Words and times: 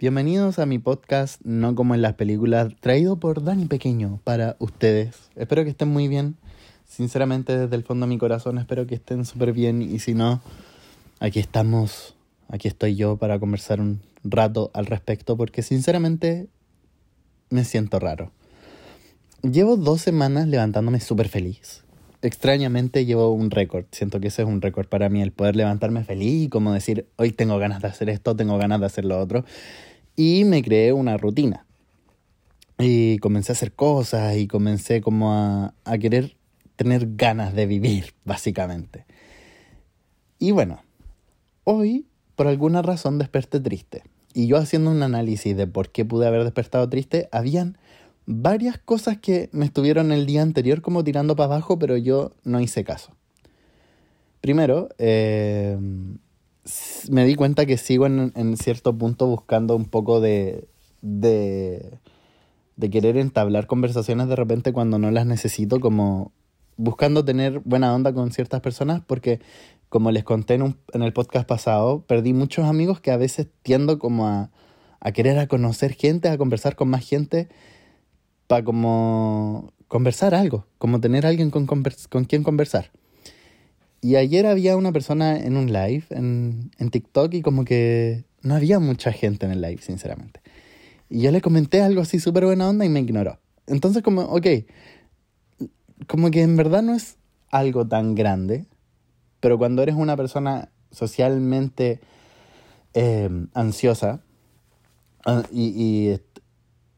Bienvenidos 0.00 0.60
a 0.60 0.66
mi 0.66 0.78
podcast 0.78 1.40
No 1.42 1.74
como 1.74 1.92
en 1.92 2.02
las 2.02 2.14
películas, 2.14 2.72
traído 2.78 3.16
por 3.16 3.42
Dani 3.42 3.64
Pequeño 3.64 4.20
para 4.22 4.54
ustedes. 4.60 5.16
Espero 5.34 5.64
que 5.64 5.70
estén 5.70 5.88
muy 5.88 6.06
bien. 6.06 6.36
Sinceramente, 6.86 7.58
desde 7.58 7.74
el 7.74 7.82
fondo 7.82 8.06
de 8.06 8.10
mi 8.10 8.16
corazón, 8.16 8.58
espero 8.58 8.86
que 8.86 8.94
estén 8.94 9.24
súper 9.24 9.52
bien. 9.52 9.82
Y 9.82 9.98
si 9.98 10.14
no, 10.14 10.40
aquí 11.18 11.40
estamos, 11.40 12.14
aquí 12.46 12.68
estoy 12.68 12.94
yo 12.94 13.16
para 13.16 13.40
conversar 13.40 13.80
un 13.80 14.00
rato 14.22 14.70
al 14.72 14.86
respecto, 14.86 15.36
porque 15.36 15.62
sinceramente 15.62 16.46
me 17.50 17.64
siento 17.64 17.98
raro. 17.98 18.30
Llevo 19.42 19.76
dos 19.76 20.00
semanas 20.00 20.46
levantándome 20.46 21.00
súper 21.00 21.28
feliz. 21.28 21.82
Extrañamente 22.22 23.04
llevo 23.04 23.32
un 23.32 23.50
récord. 23.50 23.86
Siento 23.90 24.20
que 24.20 24.28
ese 24.28 24.42
es 24.42 24.48
un 24.48 24.60
récord 24.60 24.86
para 24.86 25.08
mí, 25.08 25.22
el 25.22 25.32
poder 25.32 25.56
levantarme 25.56 26.04
feliz 26.04 26.44
y 26.44 26.48
como 26.48 26.72
decir, 26.72 27.08
hoy 27.16 27.32
tengo 27.32 27.58
ganas 27.58 27.82
de 27.82 27.88
hacer 27.88 28.08
esto, 28.08 28.36
tengo 28.36 28.58
ganas 28.58 28.78
de 28.78 28.86
hacer 28.86 29.04
lo 29.04 29.18
otro. 29.18 29.44
Y 30.18 30.44
me 30.44 30.64
creé 30.64 30.92
una 30.92 31.16
rutina. 31.16 31.64
Y 32.76 33.18
comencé 33.18 33.52
a 33.52 33.54
hacer 33.54 33.70
cosas 33.70 34.36
y 34.36 34.48
comencé 34.48 35.00
como 35.00 35.32
a, 35.32 35.74
a 35.84 35.98
querer 35.98 36.36
tener 36.74 37.14
ganas 37.14 37.54
de 37.54 37.66
vivir, 37.66 38.14
básicamente. 38.24 39.06
Y 40.40 40.50
bueno, 40.50 40.82
hoy 41.62 42.04
por 42.34 42.48
alguna 42.48 42.82
razón 42.82 43.18
desperté 43.18 43.60
triste. 43.60 44.02
Y 44.34 44.48
yo 44.48 44.56
haciendo 44.56 44.90
un 44.90 45.04
análisis 45.04 45.56
de 45.56 45.68
por 45.68 45.92
qué 45.92 46.04
pude 46.04 46.26
haber 46.26 46.42
despertado 46.42 46.88
triste, 46.88 47.28
habían 47.30 47.78
varias 48.26 48.76
cosas 48.76 49.18
que 49.18 49.48
me 49.52 49.66
estuvieron 49.66 50.10
el 50.10 50.26
día 50.26 50.42
anterior 50.42 50.82
como 50.82 51.04
tirando 51.04 51.36
para 51.36 51.54
abajo, 51.54 51.78
pero 51.78 51.96
yo 51.96 52.32
no 52.42 52.60
hice 52.60 52.82
caso. 52.82 53.12
Primero, 54.40 54.88
eh, 54.98 55.78
me 57.10 57.24
di 57.24 57.34
cuenta 57.34 57.66
que 57.66 57.76
sigo 57.76 58.06
en, 58.06 58.32
en, 58.34 58.56
cierto 58.56 58.96
punto 58.96 59.26
buscando 59.26 59.76
un 59.76 59.84
poco 59.84 60.20
de, 60.20 60.68
de, 61.02 61.98
de 62.76 62.90
querer 62.90 63.16
entablar 63.16 63.66
conversaciones 63.66 64.28
de 64.28 64.36
repente 64.36 64.72
cuando 64.72 64.98
no 64.98 65.10
las 65.10 65.26
necesito, 65.26 65.80
como 65.80 66.32
buscando 66.76 67.24
tener 67.24 67.60
buena 67.60 67.94
onda 67.94 68.12
con 68.12 68.30
ciertas 68.32 68.60
personas, 68.60 69.02
porque 69.06 69.40
como 69.88 70.10
les 70.10 70.24
conté 70.24 70.54
en, 70.54 70.62
un, 70.62 70.76
en 70.92 71.02
el 71.02 71.12
podcast 71.12 71.46
pasado, 71.46 72.02
perdí 72.06 72.32
muchos 72.32 72.66
amigos 72.66 73.00
que 73.00 73.10
a 73.10 73.16
veces 73.16 73.48
tiendo 73.62 73.98
como 73.98 74.26
a, 74.26 74.50
a 75.00 75.12
querer 75.12 75.38
a 75.38 75.46
conocer 75.46 75.92
gente, 75.94 76.28
a 76.28 76.38
conversar 76.38 76.76
con 76.76 76.88
más 76.88 77.06
gente 77.06 77.48
para 78.46 78.64
como 78.64 79.72
conversar 79.88 80.34
algo, 80.34 80.66
como 80.78 81.00
tener 81.00 81.26
alguien 81.26 81.50
con, 81.50 81.66
con 81.66 82.24
quien 82.24 82.42
conversar. 82.42 82.90
Y 84.00 84.16
ayer 84.16 84.46
había 84.46 84.76
una 84.76 84.92
persona 84.92 85.36
en 85.36 85.56
un 85.56 85.72
live 85.72 86.04
en, 86.10 86.70
en 86.78 86.90
TikTok 86.90 87.34
y 87.34 87.42
como 87.42 87.64
que 87.64 88.24
no 88.42 88.54
había 88.54 88.78
mucha 88.78 89.12
gente 89.12 89.46
en 89.46 89.52
el 89.52 89.60
live, 89.60 89.82
sinceramente. 89.82 90.40
Y 91.10 91.22
yo 91.22 91.32
le 91.32 91.40
comenté 91.40 91.82
algo 91.82 92.00
así 92.00 92.20
súper 92.20 92.44
buena 92.44 92.68
onda 92.68 92.84
y 92.84 92.88
me 92.88 93.00
ignoró. 93.00 93.38
Entonces 93.66 94.02
como, 94.02 94.22
ok, 94.22 94.46
como 96.06 96.30
que 96.30 96.42
en 96.42 96.56
verdad 96.56 96.82
no 96.82 96.94
es 96.94 97.16
algo 97.50 97.86
tan 97.86 98.14
grande, 98.14 98.66
pero 99.40 99.58
cuando 99.58 99.82
eres 99.82 99.96
una 99.96 100.16
persona 100.16 100.70
socialmente 100.90 102.00
eh, 102.94 103.28
ansiosa 103.54 104.20
uh, 105.26 105.42
y, 105.50 106.12
y, 106.12 106.20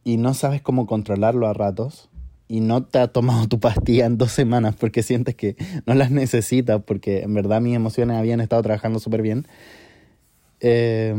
y 0.04 0.16
no 0.16 0.34
sabes 0.34 0.60
cómo 0.60 0.86
controlarlo 0.86 1.46
a 1.46 1.54
ratos 1.54 2.09
y 2.50 2.58
no 2.58 2.82
te 2.82 2.98
ha 2.98 3.06
tomado 3.06 3.46
tu 3.46 3.60
pastilla 3.60 4.06
en 4.06 4.18
dos 4.18 4.32
semanas 4.32 4.74
porque 4.74 5.04
sientes 5.04 5.36
que 5.36 5.54
no 5.86 5.94
las 5.94 6.10
necesitas 6.10 6.82
porque 6.84 7.20
en 7.20 7.32
verdad 7.32 7.60
mis 7.60 7.76
emociones 7.76 8.16
habían 8.16 8.40
estado 8.40 8.60
trabajando 8.60 8.98
súper 8.98 9.22
bien, 9.22 9.46
eh, 10.58 11.14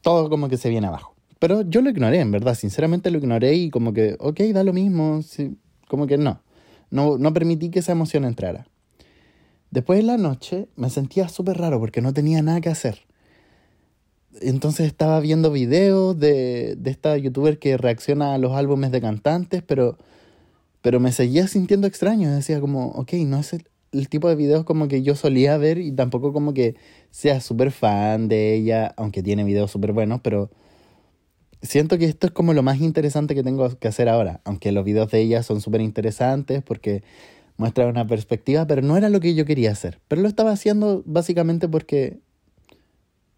todo 0.00 0.30
como 0.30 0.48
que 0.48 0.58
se 0.58 0.68
viene 0.68 0.86
abajo. 0.86 1.16
Pero 1.40 1.62
yo 1.62 1.82
lo 1.82 1.90
ignoré, 1.90 2.20
en 2.20 2.30
verdad, 2.30 2.54
sinceramente 2.54 3.10
lo 3.10 3.18
ignoré 3.18 3.54
y 3.54 3.70
como 3.70 3.92
que, 3.92 4.14
ok, 4.20 4.38
da 4.54 4.62
lo 4.62 4.72
mismo, 4.72 5.22
sí, 5.22 5.56
como 5.88 6.06
que 6.06 6.18
no. 6.18 6.40
no, 6.90 7.18
no 7.18 7.32
permití 7.32 7.70
que 7.70 7.80
esa 7.80 7.90
emoción 7.90 8.24
entrara. 8.24 8.68
Después 9.72 9.98
de 9.98 10.04
la 10.04 10.18
noche 10.18 10.68
me 10.76 10.88
sentía 10.88 11.28
súper 11.28 11.58
raro 11.58 11.80
porque 11.80 12.00
no 12.00 12.12
tenía 12.12 12.42
nada 12.42 12.60
que 12.60 12.68
hacer 12.68 13.09
entonces 14.40 14.86
estaba 14.86 15.20
viendo 15.20 15.50
videos 15.50 16.18
de, 16.18 16.76
de 16.76 16.90
esta 16.90 17.16
youtuber 17.16 17.58
que 17.58 17.76
reacciona 17.76 18.34
a 18.34 18.38
los 18.38 18.52
álbumes 18.52 18.92
de 18.92 19.00
cantantes, 19.00 19.62
pero, 19.62 19.98
pero 20.82 21.00
me 21.00 21.12
seguía 21.12 21.48
sintiendo 21.48 21.86
extraño. 21.86 22.30
Decía 22.30 22.60
como, 22.60 22.88
ok, 22.92 23.12
no 23.26 23.38
es 23.38 23.52
el, 23.52 23.64
el 23.92 24.08
tipo 24.08 24.28
de 24.28 24.36
videos 24.36 24.64
como 24.64 24.88
que 24.88 25.02
yo 25.02 25.14
solía 25.16 25.56
ver 25.56 25.78
y 25.78 25.92
tampoco 25.92 26.32
como 26.32 26.54
que 26.54 26.76
sea 27.10 27.40
súper 27.40 27.70
fan 27.72 28.28
de 28.28 28.54
ella, 28.54 28.94
aunque 28.96 29.22
tiene 29.22 29.44
videos 29.44 29.70
súper 29.70 29.92
buenos, 29.92 30.20
pero 30.22 30.50
siento 31.62 31.98
que 31.98 32.06
esto 32.06 32.26
es 32.28 32.32
como 32.32 32.54
lo 32.54 32.62
más 32.62 32.80
interesante 32.80 33.34
que 33.34 33.42
tengo 33.42 33.68
que 33.78 33.88
hacer 33.88 34.08
ahora, 34.08 34.40
aunque 34.44 34.72
los 34.72 34.84
videos 34.84 35.10
de 35.10 35.20
ella 35.20 35.42
son 35.42 35.60
súper 35.60 35.80
interesantes 35.80 36.62
porque 36.62 37.02
muestran 37.56 37.88
una 37.88 38.06
perspectiva, 38.06 38.66
pero 38.66 38.80
no 38.82 38.96
era 38.96 39.10
lo 39.10 39.20
que 39.20 39.34
yo 39.34 39.44
quería 39.44 39.72
hacer. 39.72 40.00
Pero 40.08 40.22
lo 40.22 40.28
estaba 40.28 40.52
haciendo 40.52 41.02
básicamente 41.04 41.68
porque 41.68 42.20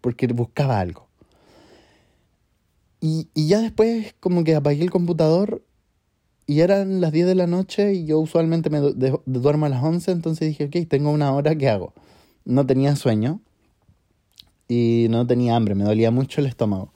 porque 0.02 0.26
buscaba 0.26 0.78
algo. 0.78 1.08
Y, 3.00 3.28
y, 3.34 3.48
ya 3.48 3.60
después 3.60 4.14
como 4.20 4.44
que 4.44 4.54
apagué 4.54 4.82
el 4.82 4.90
computador 4.90 5.64
y 6.46 6.60
eran 6.60 7.00
las 7.00 7.12
10 7.12 7.26
de 7.26 7.34
la 7.34 7.46
noche 7.46 7.94
y 7.94 8.04
yo 8.04 8.20
usualmente 8.20 8.68
me 8.68 8.80
duermo 9.24 9.66
a 9.66 9.68
las 9.70 9.82
11, 9.82 10.10
entonces 10.12 10.48
dije, 10.48 10.66
ok, 10.66 10.88
tengo 10.88 11.10
una 11.10 11.32
hora, 11.32 11.56
¿qué 11.56 11.68
hago? 11.68 11.94
No 12.44 12.66
tenía 12.66 12.94
sueño 12.94 13.40
y 14.68 15.06
no 15.10 15.26
tenía 15.26 15.56
hambre, 15.56 15.74
me 15.74 15.84
dolía 15.84 16.10
mucho 16.10 16.40
el 16.40 16.46
estómago. 16.46 16.92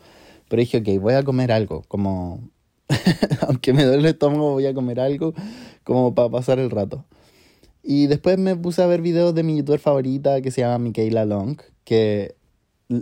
Pero 0.48 0.60
dije, 0.60 0.78
ok, 0.78 1.00
voy 1.00 1.14
a 1.14 1.22
comer 1.24 1.50
algo, 1.50 1.82
como, 1.88 2.50
aunque 3.48 3.72
me 3.72 3.84
duele 3.84 4.00
el 4.00 4.06
estómago, 4.06 4.52
voy 4.52 4.66
a 4.66 4.74
comer 4.74 5.00
algo 5.00 5.34
como 5.82 6.14
para 6.14 6.28
pasar 6.28 6.58
el 6.58 6.70
rato. 6.70 7.04
Y 7.82 8.06
después 8.06 8.38
me 8.38 8.56
puse 8.56 8.82
a 8.82 8.86
ver 8.86 9.00
videos 9.00 9.34
de 9.34 9.42
mi 9.42 9.56
youtuber 9.56 9.80
favorita 9.80 10.40
que 10.40 10.50
se 10.50 10.60
llama 10.60 10.78
Michaela 10.78 11.24
Long, 11.24 11.56
que 11.84 12.35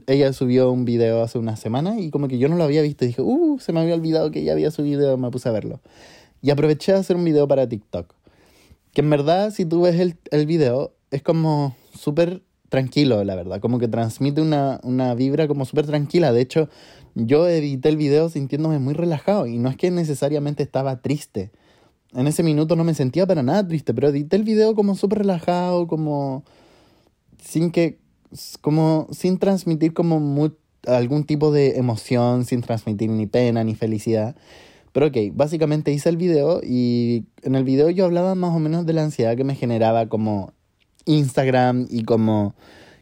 ella 0.07 0.33
subió 0.33 0.71
un 0.71 0.85
video 0.85 1.23
hace 1.23 1.39
una 1.39 1.57
semana 1.57 2.01
y 2.01 2.11
como 2.11 2.29
que 2.29 2.39
yo 2.39 2.49
no 2.49 2.57
lo 2.57 2.65
había 2.65 2.83
visto 2.83 3.05
y 3.05 3.09
dije, 3.09 3.23
uh, 3.23 3.59
se 3.59 3.73
me 3.73 3.81
había 3.81 3.95
olvidado 3.95 4.31
que 4.31 4.41
ella 4.41 4.53
había 4.53 4.71
subido, 4.71 5.17
me 5.19 5.31
puse 5.31 5.49
a 5.49 5.53
verlo. 5.53 5.81
Y 6.41 6.51
aproveché 6.51 6.93
a 6.93 6.99
hacer 6.99 7.17
un 7.17 7.25
video 7.25 7.49
para 7.49 7.69
TikTok. 7.69 8.15
Que 8.93 9.01
en 9.01 9.11
verdad, 9.11 9.51
si 9.51 9.65
tú 9.65 9.83
ves 9.83 9.99
el, 9.99 10.17
el 10.31 10.47
video, 10.47 10.93
es 11.11 11.23
como 11.23 11.77
súper 11.93 12.43
tranquilo, 12.69 13.23
la 13.25 13.35
verdad. 13.35 13.61
Como 13.61 13.79
que 13.79 13.89
transmite 13.89 14.41
una, 14.41 14.81
una 14.83 15.15
vibra 15.15 15.49
como 15.49 15.65
súper 15.65 15.87
tranquila. 15.87 16.33
De 16.33 16.41
hecho, 16.41 16.69
yo 17.15 17.47
edité 17.49 17.89
el 17.89 17.97
video 17.97 18.29
sintiéndome 18.29 18.79
muy 18.79 18.95
relajado 18.95 19.47
y 19.47 19.59
no 19.59 19.69
es 19.69 19.77
que 19.77 19.91
necesariamente 19.91 20.63
estaba 20.63 21.01
triste. 21.01 21.51
En 22.13 22.27
ese 22.27 22.43
minuto 22.43 22.77
no 22.77 22.85
me 22.85 22.95
sentía 22.95 23.27
para 23.27 23.43
nada 23.43 23.67
triste, 23.67 23.95
pero 23.95 24.09
edité 24.09 24.37
el 24.37 24.45
video 24.45 24.75
como 24.75 24.95
súper 24.95 25.19
relajado, 25.19 25.87
como 25.87 26.45
sin 27.43 27.71
que 27.71 27.99
como 28.61 29.09
sin 29.11 29.39
transmitir 29.39 29.95
como 29.95 30.51
algún 30.87 31.25
tipo 31.25 31.51
de 31.51 31.79
emoción, 31.79 32.45
sin 32.45 32.61
transmitir 32.61 33.11
ni 33.11 33.27
pena 33.27 33.65
ni 33.65 33.75
felicidad. 33.75 34.37
Pero 34.93 35.07
ok, 35.07 35.17
básicamente 35.33 35.93
hice 35.93 36.09
el 36.09 36.17
video 36.17 36.61
y 36.63 37.25
en 37.43 37.57
el 37.57 37.65
video 37.65 37.91
yo 37.91 38.05
hablaba 38.05 38.35
más 38.35 38.55
o 38.55 38.59
menos 38.61 38.87
de 38.87 38.93
la 38.93 39.03
ansiedad 39.03 39.37
que 39.37 39.45
me 39.45 39.57
generaba 39.57 40.09
como 40.09 40.53
Instagram 41.05 41.87
y 41.91 42.05
como 42.05 42.55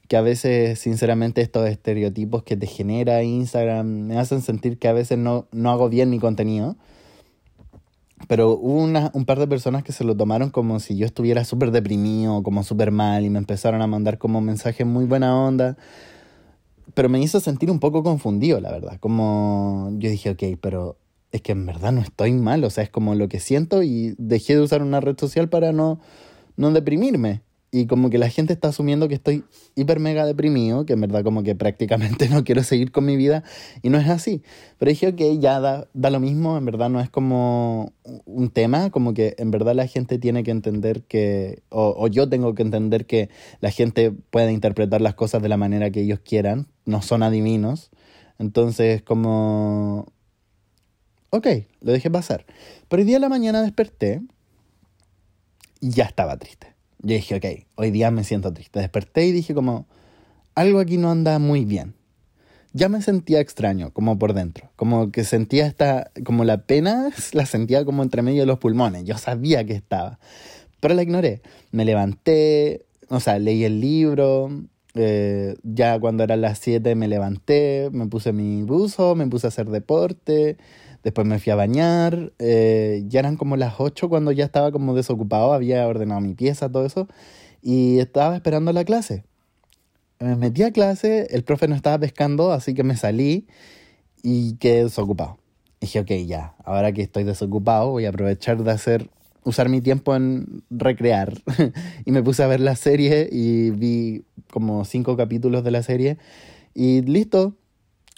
que 0.08 0.16
a 0.16 0.22
veces 0.22 0.78
sinceramente 0.78 1.40
estos 1.40 1.68
estereotipos 1.68 2.42
que 2.42 2.56
te 2.56 2.66
genera 2.66 3.22
Instagram 3.22 3.86
me 3.86 4.18
hacen 4.18 4.42
sentir 4.42 4.78
que 4.78 4.88
a 4.88 4.92
veces 4.92 5.18
no, 5.18 5.46
no 5.52 5.70
hago 5.70 5.88
bien 5.88 6.10
mi 6.10 6.18
contenido. 6.18 6.76
Pero 8.28 8.52
hubo 8.52 8.82
un 8.82 9.24
par 9.24 9.38
de 9.38 9.46
personas 9.46 9.82
que 9.82 9.92
se 9.92 10.04
lo 10.04 10.16
tomaron 10.16 10.50
como 10.50 10.80
si 10.80 10.96
yo 10.96 11.06
estuviera 11.06 11.44
súper 11.44 11.70
deprimido, 11.70 12.42
como 12.42 12.62
súper 12.62 12.90
mal, 12.90 13.24
y 13.24 13.30
me 13.30 13.38
empezaron 13.38 13.82
a 13.82 13.86
mandar 13.86 14.18
como 14.18 14.40
mensajes 14.40 14.86
muy 14.86 15.04
buena 15.04 15.36
onda. 15.36 15.76
Pero 16.94 17.08
me 17.08 17.20
hizo 17.20 17.40
sentir 17.40 17.70
un 17.70 17.80
poco 17.80 18.02
confundido, 18.02 18.60
la 18.60 18.70
verdad. 18.70 18.98
Como 19.00 19.90
yo 19.98 20.10
dije, 20.10 20.30
ok, 20.30 20.58
pero 20.60 20.96
es 21.32 21.40
que 21.40 21.52
en 21.52 21.66
verdad 21.66 21.92
no 21.92 22.00
estoy 22.00 22.32
mal, 22.32 22.62
o 22.64 22.70
sea, 22.70 22.84
es 22.84 22.90
como 22.90 23.14
lo 23.14 23.28
que 23.28 23.40
siento 23.40 23.82
y 23.82 24.14
dejé 24.18 24.54
de 24.54 24.60
usar 24.60 24.82
una 24.82 25.00
red 25.00 25.18
social 25.18 25.48
para 25.48 25.72
no, 25.72 25.98
no 26.56 26.70
deprimirme 26.70 27.40
y 27.74 27.86
como 27.86 28.10
que 28.10 28.18
la 28.18 28.28
gente 28.28 28.52
está 28.52 28.68
asumiendo 28.68 29.08
que 29.08 29.14
estoy 29.14 29.44
hiper 29.74 29.98
mega 29.98 30.26
deprimido, 30.26 30.84
que 30.84 30.92
en 30.92 31.00
verdad 31.00 31.24
como 31.24 31.42
que 31.42 31.54
prácticamente 31.54 32.28
no 32.28 32.44
quiero 32.44 32.62
seguir 32.62 32.92
con 32.92 33.06
mi 33.06 33.16
vida 33.16 33.44
y 33.80 33.88
no 33.88 33.98
es 33.98 34.08
así. 34.10 34.42
Pero 34.78 34.90
dije, 34.90 35.08
ok, 35.08 35.40
ya 35.40 35.58
da, 35.58 35.88
da 35.94 36.10
lo 36.10 36.20
mismo, 36.20 36.58
en 36.58 36.66
verdad 36.66 36.90
no 36.90 37.00
es 37.00 37.08
como 37.08 37.94
un 38.26 38.50
tema, 38.50 38.90
como 38.90 39.14
que 39.14 39.34
en 39.38 39.50
verdad 39.50 39.74
la 39.74 39.86
gente 39.86 40.18
tiene 40.18 40.44
que 40.44 40.50
entender 40.50 41.02
que, 41.04 41.62
o, 41.70 41.94
o 41.96 42.08
yo 42.08 42.28
tengo 42.28 42.54
que 42.54 42.62
entender 42.62 43.06
que 43.06 43.30
la 43.60 43.70
gente 43.70 44.10
puede 44.10 44.52
interpretar 44.52 45.00
las 45.00 45.14
cosas 45.14 45.40
de 45.40 45.48
la 45.48 45.56
manera 45.56 45.90
que 45.90 46.02
ellos 46.02 46.20
quieran, 46.20 46.66
no 46.84 47.00
son 47.00 47.22
adivinos. 47.22 47.90
Entonces 48.38 49.00
como, 49.00 50.12
ok, 51.30 51.46
lo 51.80 51.92
dejé 51.92 52.10
pasar. 52.10 52.44
Pero 52.88 53.00
el 53.00 53.06
día 53.06 53.16
de 53.16 53.20
la 53.20 53.30
mañana 53.30 53.62
desperté 53.62 54.20
y 55.80 55.88
ya 55.88 56.04
estaba 56.04 56.36
triste 56.36 56.71
yo 57.02 57.14
dije, 57.14 57.36
ok, 57.36 57.66
hoy 57.74 57.90
día 57.90 58.10
me 58.10 58.24
siento 58.24 58.52
triste. 58.52 58.80
Desperté 58.80 59.26
y 59.26 59.32
dije 59.32 59.54
como, 59.54 59.86
algo 60.54 60.80
aquí 60.80 60.98
no 60.98 61.10
anda 61.10 61.38
muy 61.38 61.64
bien. 61.64 61.94
ya 62.74 62.88
me 62.88 63.02
sentía 63.02 63.40
extraño, 63.40 63.92
como 63.92 64.18
por 64.18 64.32
dentro. 64.32 64.70
Como 64.76 65.12
que 65.12 65.24
sentía 65.24 65.66
esta, 65.66 66.10
como 66.24 66.44
la 66.44 66.62
pena, 66.64 67.10
la 67.32 67.46
sentía 67.46 67.84
como 67.84 68.02
entre 68.02 68.22
medio 68.22 68.42
de 68.42 68.46
los 68.46 68.58
pulmones. 68.58 69.04
Yo 69.04 69.18
sabía 69.18 69.64
que 69.64 69.74
estaba, 69.74 70.18
pero 70.80 70.94
la 70.94 71.02
ignoré. 71.02 71.42
Me 71.70 71.84
levanté, 71.84 72.86
o 73.08 73.20
sea, 73.20 73.38
leí 73.38 73.64
el 73.64 73.80
libro. 73.80 74.50
Eh, 74.94 75.56
ya 75.62 75.98
cuando 75.98 76.22
eran 76.22 76.42
las 76.42 76.58
7 76.58 76.94
me 76.94 77.08
levanté, 77.08 77.88
me 77.92 78.06
puse 78.06 78.32
mi 78.32 78.62
buzo, 78.62 79.14
me 79.14 79.26
puse 79.26 79.46
a 79.46 79.48
hacer 79.48 79.68
deporte. 79.70 80.56
Después 81.02 81.26
me 81.26 81.38
fui 81.38 81.52
a 81.52 81.56
bañar. 81.56 82.32
Eh, 82.38 83.04
ya 83.08 83.20
eran 83.20 83.36
como 83.36 83.56
las 83.56 83.74
8 83.78 84.08
cuando 84.08 84.32
ya 84.32 84.44
estaba 84.44 84.72
como 84.72 84.94
desocupado. 84.94 85.52
Había 85.52 85.86
ordenado 85.86 86.20
mi 86.20 86.34
pieza, 86.34 86.70
todo 86.70 86.86
eso. 86.86 87.08
Y 87.62 87.98
estaba 87.98 88.34
esperando 88.36 88.72
la 88.72 88.84
clase 88.84 89.24
me 90.22 90.36
metí 90.36 90.62
a 90.62 90.72
clase, 90.72 91.26
el 91.30 91.42
profe 91.44 91.68
no 91.68 91.74
estaba 91.74 91.98
pescando, 91.98 92.52
así 92.52 92.74
que 92.74 92.84
me 92.84 92.96
salí 92.96 93.46
y 94.22 94.54
quedé 94.56 94.84
desocupado. 94.84 95.38
dije, 95.80 96.00
ok, 96.00 96.10
ya, 96.26 96.54
ahora 96.64 96.92
que 96.92 97.02
estoy 97.02 97.24
desocupado, 97.24 97.90
voy 97.90 98.06
a 98.06 98.10
aprovechar 98.10 98.62
de 98.62 98.70
hacer, 98.70 99.10
usar 99.42 99.68
mi 99.68 99.80
tiempo 99.80 100.14
en 100.14 100.62
recrear. 100.70 101.34
y 102.04 102.12
me 102.12 102.22
puse 102.22 102.42
a 102.42 102.46
ver 102.46 102.60
la 102.60 102.76
serie 102.76 103.28
y 103.30 103.70
vi 103.70 104.24
como 104.50 104.84
cinco 104.84 105.16
capítulos 105.16 105.64
de 105.64 105.70
la 105.72 105.82
serie. 105.82 106.18
Y 106.74 107.02
listo, 107.02 107.56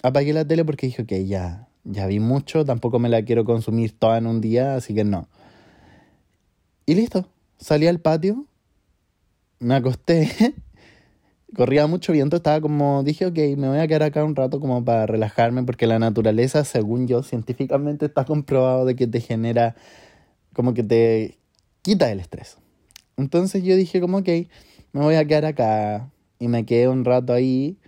apagué 0.03 0.33
la 0.33 0.47
tele 0.47 0.65
porque 0.65 0.87
dije, 0.89 1.03
ok, 1.03 1.13
ya, 1.27 1.64
ya 1.85 2.07
vi 2.07 2.21
mucho, 2.21 2.65
tampoco 2.65 2.99
me 2.99 3.09
la 3.09 3.23
quiero 3.23 3.45
consumir 3.45 3.99
toda 3.99 4.19
en 4.19 4.27
un 4.27 4.41
día, 4.41 4.75
así 4.77 4.95
que 4.95 5.05
no. 5.05 5.29
Y 6.87 6.95
listo, 6.95 7.29
salí 7.59 7.87
al 7.87 8.01
patio, 8.01 8.47
me 9.59 9.75
acosté 9.75 10.55
corría 11.55 11.87
mucho 11.87 12.13
viento, 12.13 12.37
estaba 12.37 12.61
como, 12.61 13.03
dije, 13.03 13.27
ok, 13.27 13.39
me 13.57 13.69
voy 13.69 13.79
a 13.79 13.87
quedar 13.87 14.03
acá 14.03 14.25
un 14.25 14.37
rato 14.37 14.61
como 14.61 14.85
para 14.85 15.07
relajarme, 15.07 15.63
porque 15.63 15.87
la 15.87 15.99
naturaleza, 15.99 16.65
según 16.65 17.07
yo, 17.07 17.23
científicamente 17.23 18.07
está 18.07 18.25
comprobado 18.25 18.85
de 18.85 18.97
que 18.97 19.07
te 19.07 19.21
genera, 19.21 19.75
como 20.53 20.75
que 20.75 20.83
te 20.83 21.39
quita 21.83 22.11
el 22.11 22.21
estrés. 22.21 22.59
Entonces 23.17 23.63
yo 23.63 23.77
dije 23.77 24.01
como, 24.01 24.19
ok, 24.19 24.29
me 24.93 25.01
voy 25.01 25.15
a 25.15 25.25
quedar 25.25 25.47
acá 25.47 26.11
y 26.39 26.49
me 26.49 26.67
quedé 26.67 26.89
un 26.89 27.05
rato 27.05 27.33
ahí. 27.33 27.79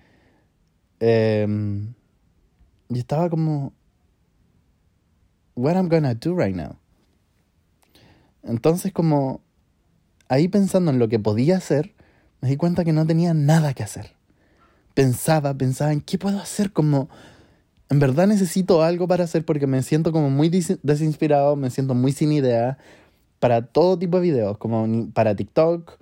Em, 1.00 1.92
y 2.88 2.98
estaba 2.98 3.28
como, 3.28 3.72
what 5.56 5.74
I'm 5.74 5.88
gonna 5.88 6.14
do 6.14 6.36
right 6.36 6.54
now. 6.54 6.76
Entonces 8.44 8.92
como, 8.92 9.40
ahí 10.28 10.46
pensando 10.46 10.92
en 10.92 11.00
lo 11.00 11.08
que 11.08 11.18
podía 11.18 11.56
hacer, 11.56 11.94
me 12.40 12.48
di 12.48 12.56
cuenta 12.56 12.84
que 12.84 12.92
no 12.92 13.06
tenía 13.06 13.34
nada 13.34 13.74
que 13.74 13.82
hacer. 13.82 14.12
Pensaba, 14.94 15.54
pensaba 15.54 15.92
en 15.92 16.00
qué 16.00 16.18
puedo 16.18 16.38
hacer 16.38 16.72
como... 16.72 17.08
En 17.88 18.00
verdad 18.00 18.26
necesito 18.26 18.82
algo 18.82 19.06
para 19.06 19.24
hacer 19.24 19.44
porque 19.44 19.66
me 19.66 19.82
siento 19.82 20.10
como 20.10 20.28
muy 20.28 20.48
desinspirado, 20.48 21.54
me 21.54 21.70
siento 21.70 21.94
muy 21.94 22.12
sin 22.12 22.32
idea 22.32 22.78
para 23.38 23.62
todo 23.66 23.98
tipo 23.98 24.16
de 24.16 24.22
videos, 24.22 24.58
como 24.58 25.08
para 25.12 25.36
TikTok, 25.36 25.98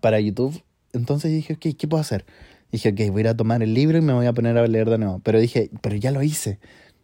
para 0.00 0.18
YouTube. 0.18 0.62
Entonces 0.92 1.30
dije, 1.30 1.54
ok, 1.54 1.76
¿qué 1.78 1.86
puedo 1.86 2.00
hacer? 2.00 2.24
Dije, 2.72 2.88
ok, 2.88 3.12
voy 3.12 3.26
a 3.26 3.36
tomar 3.36 3.62
el 3.62 3.72
libro 3.72 3.98
y 3.98 4.00
me 4.00 4.12
voy 4.12 4.26
a 4.26 4.32
poner 4.32 4.58
a 4.58 4.66
leer 4.66 4.90
de 4.90 4.98
nuevo. 4.98 5.20
Pero 5.22 5.38
dije, 5.38 5.70
pero 5.80 5.96
ya 5.96 6.10
lo 6.10 6.22
hice. 6.22 6.58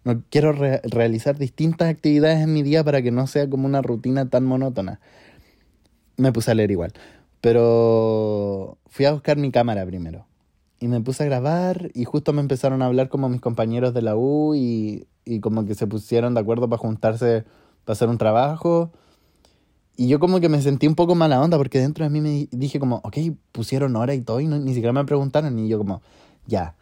No 0.04 0.22
quiero 0.30 0.52
realizar 0.52 1.38
distintas 1.38 1.88
actividades 1.88 2.40
en 2.42 2.52
mi 2.52 2.62
día 2.62 2.84
para 2.84 3.00
que 3.02 3.10
no 3.10 3.26
sea 3.26 3.48
como 3.48 3.66
una 3.66 3.80
rutina 3.80 4.28
tan 4.28 4.44
monótona. 4.44 5.00
Me 6.16 6.32
puse 6.32 6.50
a 6.50 6.54
leer 6.54 6.70
igual. 6.70 6.92
Pero 7.40 8.78
fui 8.86 9.06
a 9.06 9.12
buscar 9.12 9.38
mi 9.38 9.50
cámara 9.50 9.84
primero. 9.86 10.26
Y 10.78 10.88
me 10.88 11.00
puse 11.00 11.22
a 11.22 11.26
grabar 11.26 11.90
y 11.94 12.04
justo 12.04 12.32
me 12.34 12.42
empezaron 12.42 12.82
a 12.82 12.86
hablar 12.86 13.08
como 13.08 13.28
mis 13.30 13.40
compañeros 13.40 13.94
de 13.94 14.02
la 14.02 14.16
U 14.16 14.54
y, 14.54 15.06
y 15.24 15.40
como 15.40 15.64
que 15.64 15.74
se 15.74 15.86
pusieron 15.86 16.34
de 16.34 16.40
acuerdo 16.40 16.68
para 16.68 16.80
juntarse 16.80 17.44
para 17.84 17.94
hacer 17.94 18.08
un 18.08 18.18
trabajo. 18.18 18.90
Y 19.96 20.08
yo 20.08 20.18
como 20.18 20.40
que 20.40 20.48
me 20.48 20.60
sentí 20.60 20.86
un 20.86 20.96
poco 20.96 21.14
mala 21.14 21.40
onda 21.40 21.56
porque 21.56 21.78
dentro 21.78 22.04
de 22.04 22.10
mí 22.10 22.20
me 22.20 22.48
dije 22.50 22.80
como, 22.80 22.96
ok, 23.04 23.16
pusieron 23.52 23.94
hora 23.96 24.14
y 24.14 24.20
todo 24.20 24.40
y 24.40 24.46
ni 24.46 24.74
siquiera 24.74 24.92
me 24.92 25.04
preguntaron 25.04 25.58
y 25.58 25.68
yo 25.68 25.78
como, 25.78 26.02
ya, 26.46 26.74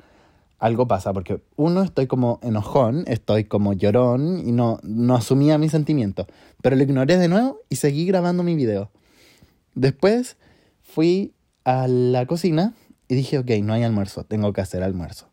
algo 0.62 0.86
pasa 0.86 1.12
porque 1.12 1.42
uno, 1.56 1.82
estoy 1.82 2.06
como 2.06 2.38
enojón, 2.40 3.02
estoy 3.08 3.42
como 3.42 3.72
llorón 3.72 4.46
y 4.46 4.52
no, 4.52 4.78
no 4.84 5.16
asumía 5.16 5.58
mis 5.58 5.72
sentimientos, 5.72 6.26
pero 6.62 6.76
lo 6.76 6.82
ignoré 6.84 7.16
de 7.16 7.26
nuevo 7.26 7.58
y 7.68 7.76
seguí 7.76 8.06
grabando 8.06 8.44
mi 8.44 8.54
video. 8.54 8.88
Después 9.74 10.36
fui 10.80 11.34
a 11.64 11.88
la 11.88 12.26
cocina 12.26 12.74
y 13.08 13.16
dije, 13.16 13.38
ok, 13.38 13.50
no 13.64 13.72
hay 13.72 13.82
almuerzo, 13.82 14.22
tengo 14.22 14.52
que 14.52 14.60
hacer 14.60 14.84
almuerzo. 14.84 15.26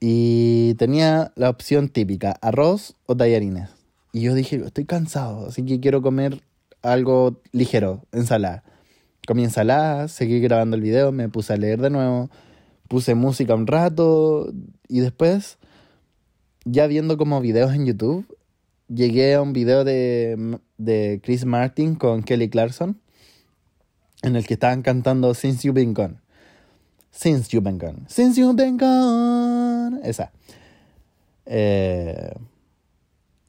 Y 0.00 0.72
tenía 0.78 1.30
la 1.36 1.50
opción 1.50 1.90
típica, 1.90 2.32
arroz 2.40 2.96
o 3.04 3.14
tallarines. 3.14 3.68
Y 4.14 4.22
yo 4.22 4.32
dije, 4.32 4.56
estoy 4.56 4.86
cansado, 4.86 5.48
así 5.48 5.66
que 5.66 5.80
quiero 5.80 6.00
comer 6.00 6.40
algo 6.80 7.42
ligero, 7.52 8.06
ensalada. 8.12 8.64
Comí 9.26 9.44
ensalada, 9.44 10.08
seguí 10.08 10.40
grabando 10.40 10.76
el 10.76 10.82
video, 10.82 11.12
me 11.12 11.28
puse 11.28 11.52
a 11.52 11.58
leer 11.58 11.82
de 11.82 11.90
nuevo, 11.90 12.30
puse 12.88 13.14
música 13.14 13.54
un 13.54 13.66
rato 13.66 14.52
y 14.88 15.00
después, 15.00 15.58
ya 16.64 16.86
viendo 16.86 17.16
como 17.16 17.40
videos 17.40 17.72
en 17.74 17.86
YouTube, 17.86 18.26
llegué 18.88 19.34
a 19.34 19.42
un 19.42 19.52
video 19.52 19.84
de, 19.84 20.58
de 20.78 21.20
Chris 21.22 21.44
Martin 21.44 21.94
con 21.94 22.22
Kelly 22.22 22.48
Clarkson 22.48 22.98
en 24.22 24.36
el 24.36 24.46
que 24.46 24.54
estaban 24.54 24.82
cantando 24.82 25.34
Since 25.34 25.66
You've 25.66 25.80
Been 25.80 25.94
Gone. 25.94 26.16
Since 27.10 27.50
You've 27.50 27.64
Been 27.64 27.78
Gone. 27.78 28.04
Since 28.08 28.40
You've 28.40 28.56
Been 28.56 28.76
Gone. 28.76 30.00
Esa. 30.02 30.32
Eh, 31.46 32.32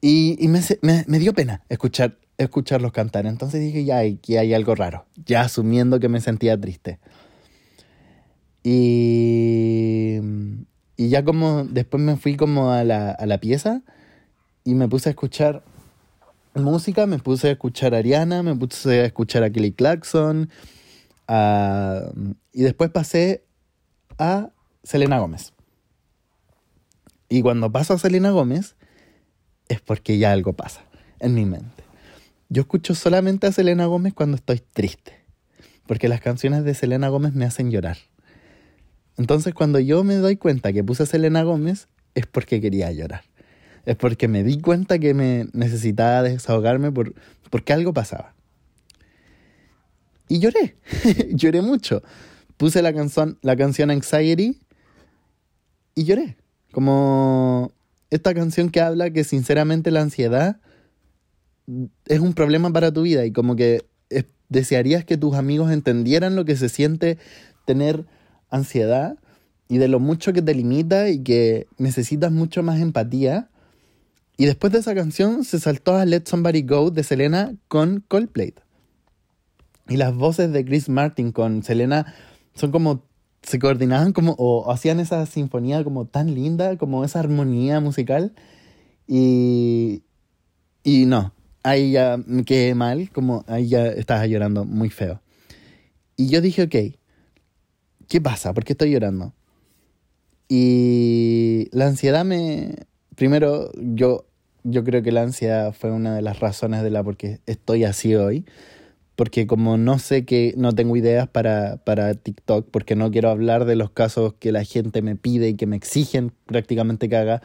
y, 0.00 0.48
me, 0.48 1.18
dio 1.18 1.34
pena 1.34 1.62
escuchar, 1.68 2.16
escucharlos 2.38 2.92
cantar. 2.92 3.26
Entonces 3.26 3.60
dije, 3.60 3.84
ya, 3.84 3.98
aquí 3.98 4.36
hay 4.36 4.54
algo 4.54 4.74
raro. 4.74 5.06
Ya 5.24 5.42
asumiendo 5.42 6.00
que 6.00 6.08
me 6.08 6.20
sentía 6.20 6.58
triste. 6.58 6.98
Y, 8.62 10.20
y 10.96 11.08
ya 11.08 11.24
como 11.24 11.64
después 11.64 12.02
me 12.02 12.16
fui 12.16 12.36
como 12.36 12.72
a 12.72 12.84
la, 12.84 13.10
a 13.10 13.26
la 13.26 13.38
pieza 13.38 13.82
y 14.64 14.74
me 14.74 14.88
puse 14.88 15.08
a 15.08 15.12
escuchar 15.12 15.62
música, 16.54 17.06
me 17.06 17.18
puse 17.18 17.48
a 17.48 17.52
escuchar 17.52 17.94
a 17.94 17.98
Ariana, 17.98 18.42
me 18.42 18.54
puse 18.54 19.00
a 19.00 19.04
escuchar 19.04 19.42
a 19.42 19.50
Kelly 19.50 19.72
Clarkson, 19.72 20.50
y 22.52 22.62
después 22.62 22.90
pasé 22.90 23.44
a 24.18 24.50
Selena 24.82 25.18
Gómez. 25.18 25.52
Y 27.28 27.42
cuando 27.42 27.70
paso 27.70 27.94
a 27.94 27.98
Selena 27.98 28.30
Gómez, 28.30 28.74
es 29.68 29.80
porque 29.80 30.18
ya 30.18 30.32
algo 30.32 30.54
pasa 30.54 30.82
en 31.20 31.34
mi 31.34 31.44
mente. 31.44 31.84
Yo 32.48 32.62
escucho 32.62 32.96
solamente 32.96 33.46
a 33.46 33.52
Selena 33.52 33.86
Gómez 33.86 34.14
cuando 34.14 34.36
estoy 34.36 34.58
triste, 34.58 35.24
porque 35.86 36.08
las 36.08 36.20
canciones 36.20 36.64
de 36.64 36.74
Selena 36.74 37.08
Gómez 37.08 37.34
me 37.34 37.44
hacen 37.44 37.70
llorar. 37.70 37.98
Entonces 39.20 39.54
cuando 39.54 39.78
yo 39.78 40.02
me 40.02 40.16
doy 40.16 40.36
cuenta 40.36 40.72
que 40.72 40.82
puse 40.82 41.04
a 41.04 41.06
Selena 41.06 41.42
Gómez, 41.42 41.88
es 42.14 42.26
porque 42.26 42.60
quería 42.60 42.90
llorar 42.90 43.22
es 43.86 43.96
porque 43.96 44.28
me 44.28 44.44
di 44.44 44.60
cuenta 44.60 44.98
que 44.98 45.14
me 45.14 45.48
necesitaba 45.52 46.22
desahogarme 46.22 46.92
por, 46.92 47.14
porque 47.50 47.72
algo 47.72 47.92
pasaba. 47.92 48.34
Y 50.28 50.38
lloré, 50.38 50.76
lloré 51.32 51.62
mucho. 51.62 52.02
Puse 52.56 52.82
la 52.82 52.92
canción, 52.92 53.38
la 53.42 53.56
canción 53.56 53.90
Anxiety 53.90 54.60
y 55.94 56.04
lloré. 56.04 56.36
Como 56.72 57.72
esta 58.10 58.34
canción 58.34 58.70
que 58.70 58.80
habla 58.80 59.10
que 59.10 59.24
sinceramente 59.24 59.90
la 59.90 60.02
ansiedad 60.02 60.60
es 62.06 62.20
un 62.20 62.34
problema 62.34 62.72
para 62.72 62.92
tu 62.92 63.02
vida 63.02 63.24
y 63.24 63.32
como 63.32 63.56
que 63.56 63.84
desearías 64.48 65.04
que 65.04 65.16
tus 65.16 65.36
amigos 65.36 65.70
entendieran 65.70 66.34
lo 66.34 66.44
que 66.44 66.56
se 66.56 66.68
siente 66.68 67.18
tener 67.66 68.04
ansiedad 68.50 69.16
y 69.68 69.78
de 69.78 69.88
lo 69.88 70.00
mucho 70.00 70.32
que 70.32 70.42
te 70.42 70.54
limita 70.54 71.08
y 71.08 71.22
que 71.22 71.66
necesitas 71.78 72.32
mucho 72.32 72.62
más 72.62 72.80
empatía 72.80 73.50
y 74.40 74.46
después 74.46 74.72
de 74.72 74.78
esa 74.78 74.94
canción 74.94 75.44
se 75.44 75.60
saltó 75.60 75.96
a 75.96 76.06
Let 76.06 76.22
Somebody 76.24 76.62
Go 76.62 76.90
de 76.90 77.04
Selena 77.04 77.54
con 77.68 78.02
Coldplay. 78.08 78.54
Y 79.86 79.98
las 79.98 80.14
voces 80.14 80.50
de 80.50 80.64
Chris 80.64 80.88
Martin 80.88 81.30
con 81.30 81.62
Selena 81.62 82.14
son 82.54 82.70
como 82.70 83.04
se 83.42 83.58
coordinaban 83.58 84.14
como 84.14 84.34
o, 84.38 84.72
hacían 84.72 84.98
esa 84.98 85.26
sinfonía 85.26 85.84
como 85.84 86.06
tan 86.06 86.34
linda, 86.34 86.78
como 86.78 87.04
esa 87.04 87.20
armonía 87.20 87.80
musical. 87.80 88.32
Y, 89.06 90.04
y 90.84 91.04
no, 91.04 91.34
ahí 91.62 91.92
ya 91.92 92.18
me 92.26 92.44
quedé 92.44 92.74
mal, 92.74 93.10
como 93.10 93.44
ahí 93.46 93.68
ya 93.68 93.88
estaba 93.88 94.26
llorando 94.26 94.64
muy 94.64 94.88
feo. 94.88 95.20
Y 96.16 96.28
yo 96.28 96.40
dije, 96.40 96.62
ok, 96.62 96.98
¿qué 98.10 98.20
pasa? 98.20 98.52
¿Por 98.52 98.64
qué 98.64 98.74
estoy 98.74 98.90
llorando? 98.90 99.32
Y 100.48 101.68
la 101.72 101.86
ansiedad 101.86 102.26
me... 102.26 102.74
Primero, 103.16 103.70
yo 103.76 104.26
yo 104.64 104.84
creo 104.84 105.02
que 105.02 105.12
la 105.12 105.22
ansiedad 105.22 105.72
fue 105.72 105.90
una 105.90 106.14
de 106.14 106.22
las 106.22 106.40
razones 106.40 106.82
de 106.82 106.90
la 106.90 107.02
por 107.02 107.16
qué 107.16 107.40
estoy 107.46 107.84
así 107.84 108.14
hoy. 108.14 108.44
porque 109.16 109.46
como 109.46 109.76
no 109.76 109.98
sé 109.98 110.24
que 110.24 110.54
no 110.56 110.72
tengo 110.72 110.96
ideas 110.96 111.28
para, 111.28 111.76
para 111.84 112.14
TikTok, 112.14 112.68
porque 112.70 112.96
no 112.96 113.10
quiero 113.10 113.28
hablar 113.28 113.66
de 113.66 113.76
los 113.76 113.90
casos 113.90 114.32
que 114.38 114.50
la 114.50 114.64
gente 114.64 115.02
me 115.02 115.14
pide 115.14 115.50
y 115.50 115.56
que 115.56 115.66
me 115.66 115.76
exigen 115.76 116.32
prácticamente 116.46 117.10
que 117.10 117.16
haga, 117.16 117.42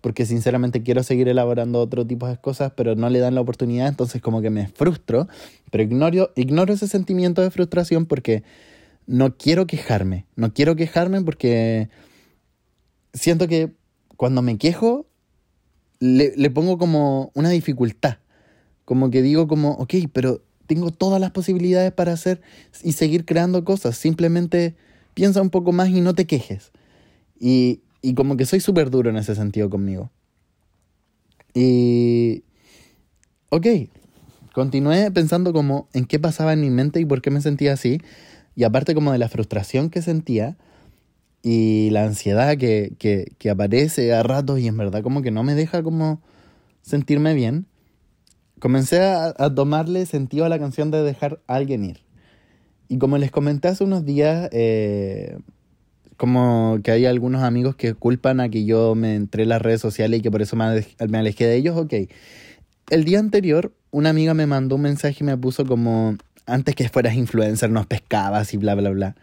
porque 0.00 0.24
sinceramente 0.24 0.82
quiero 0.82 1.02
seguir 1.02 1.28
elaborando 1.28 1.80
otro 1.80 2.06
tipo 2.06 2.26
de 2.26 2.38
cosas, 2.38 2.72
pero 2.74 2.96
no 2.96 3.10
le 3.10 3.18
dan 3.18 3.34
la 3.34 3.42
oportunidad, 3.42 3.88
entonces 3.88 4.22
como 4.22 4.40
que 4.40 4.50
me 4.50 4.68
frustro, 4.68 5.28
pero 5.70 5.84
ignoro, 5.84 6.32
ignoro 6.34 6.72
ese 6.72 6.88
sentimiento 6.88 7.42
de 7.42 7.50
frustración 7.50 8.06
porque 8.06 8.42
no 9.08 9.36
quiero 9.36 9.66
quejarme, 9.66 10.26
no 10.36 10.52
quiero 10.52 10.76
quejarme 10.76 11.22
porque 11.22 11.88
siento 13.14 13.48
que 13.48 13.72
cuando 14.16 14.42
me 14.42 14.58
quejo 14.58 15.06
le, 15.98 16.34
le 16.36 16.50
pongo 16.50 16.78
como 16.78 17.32
una 17.34 17.48
dificultad, 17.48 18.18
como 18.84 19.10
que 19.10 19.22
digo 19.22 19.48
como, 19.48 19.72
ok, 19.72 19.94
pero 20.12 20.44
tengo 20.66 20.90
todas 20.90 21.20
las 21.20 21.30
posibilidades 21.30 21.90
para 21.90 22.12
hacer 22.12 22.42
y 22.84 22.92
seguir 22.92 23.24
creando 23.24 23.64
cosas, 23.64 23.96
simplemente 23.96 24.76
piensa 25.14 25.40
un 25.40 25.50
poco 25.50 25.72
más 25.72 25.88
y 25.88 26.02
no 26.02 26.14
te 26.14 26.26
quejes. 26.26 26.70
Y, 27.40 27.80
y 28.02 28.14
como 28.14 28.36
que 28.36 28.44
soy 28.44 28.60
súper 28.60 28.90
duro 28.90 29.10
en 29.10 29.16
ese 29.16 29.34
sentido 29.34 29.70
conmigo. 29.70 30.10
Y... 31.54 32.44
Ok, 33.48 33.66
continué 34.52 35.10
pensando 35.10 35.54
como 35.54 35.88
en 35.94 36.04
qué 36.04 36.18
pasaba 36.18 36.52
en 36.52 36.60
mi 36.60 36.68
mente 36.68 37.00
y 37.00 37.06
por 37.06 37.22
qué 37.22 37.30
me 37.30 37.40
sentía 37.40 37.72
así. 37.72 38.02
Y 38.58 38.64
aparte 38.64 38.92
como 38.92 39.12
de 39.12 39.18
la 39.18 39.28
frustración 39.28 39.88
que 39.88 40.02
sentía 40.02 40.56
y 41.44 41.90
la 41.90 42.02
ansiedad 42.02 42.56
que, 42.56 42.92
que, 42.98 43.36
que 43.38 43.50
aparece 43.50 44.12
a 44.12 44.24
ratos 44.24 44.58
y 44.58 44.66
en 44.66 44.76
verdad 44.76 45.04
como 45.04 45.22
que 45.22 45.30
no 45.30 45.44
me 45.44 45.54
deja 45.54 45.84
como 45.84 46.20
sentirme 46.82 47.34
bien, 47.34 47.66
comencé 48.58 49.00
a, 49.00 49.32
tomarle 49.54 50.06
sentido 50.06 50.44
a 50.44 50.48
la 50.48 50.58
canción 50.58 50.90
de 50.90 51.04
dejar 51.04 51.40
a 51.46 51.54
alguien 51.54 51.84
ir. 51.84 52.00
Y 52.88 52.98
como 52.98 53.16
les 53.16 53.30
comenté 53.30 53.68
hace 53.68 53.84
unos 53.84 54.04
días, 54.04 54.48
eh, 54.50 55.38
como 56.16 56.80
que 56.82 56.90
hay 56.90 57.06
algunos 57.06 57.44
amigos 57.44 57.76
que 57.76 57.94
culpan 57.94 58.40
a 58.40 58.48
que 58.48 58.64
yo 58.64 58.96
me 58.96 59.14
entré 59.14 59.44
en 59.44 59.50
las 59.50 59.62
redes 59.62 59.80
sociales 59.80 60.18
y 60.18 60.22
que 60.24 60.32
por 60.32 60.42
eso 60.42 60.56
me, 60.56 60.84
me 61.08 61.18
alejé 61.18 61.46
de 61.46 61.54
ellos, 61.54 61.76
ok. 61.76 61.94
El 62.90 63.04
día 63.04 63.20
anterior, 63.20 63.72
una 63.92 64.10
amiga 64.10 64.34
me 64.34 64.46
mandó 64.46 64.74
un 64.74 64.82
mensaje 64.82 65.18
y 65.20 65.24
me 65.24 65.36
puso 65.36 65.64
como, 65.64 66.16
antes 66.48 66.74
que 66.74 66.88
fueras 66.88 67.14
influencer 67.14 67.70
nos 67.70 67.86
pescabas 67.86 68.52
y 68.54 68.56
bla, 68.56 68.74
bla, 68.74 68.90
bla. 68.90 69.16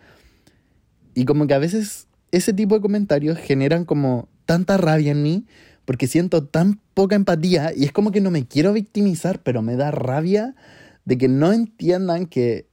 Y 1.13 1.25
como 1.25 1.47
que 1.47 1.53
a 1.53 1.59
veces 1.59 2.07
ese 2.31 2.53
tipo 2.53 2.75
de 2.75 2.81
comentarios 2.81 3.37
generan 3.37 3.85
como 3.85 4.27
tanta 4.45 4.77
rabia 4.77 5.11
en 5.11 5.23
mí 5.23 5.45
porque 5.85 6.07
siento 6.07 6.43
tan 6.43 6.79
poca 6.93 7.15
empatía 7.15 7.71
y 7.75 7.85
es 7.85 7.91
como 7.91 8.11
que 8.11 8.21
no 8.21 8.31
me 8.31 8.45
quiero 8.47 8.73
victimizar, 8.73 9.39
pero 9.39 9.61
me 9.61 9.75
da 9.75 9.91
rabia 9.91 10.55
de 11.05 11.17
que 11.17 11.27
no 11.27 11.53
entiendan 11.53 12.25
que 12.25 12.67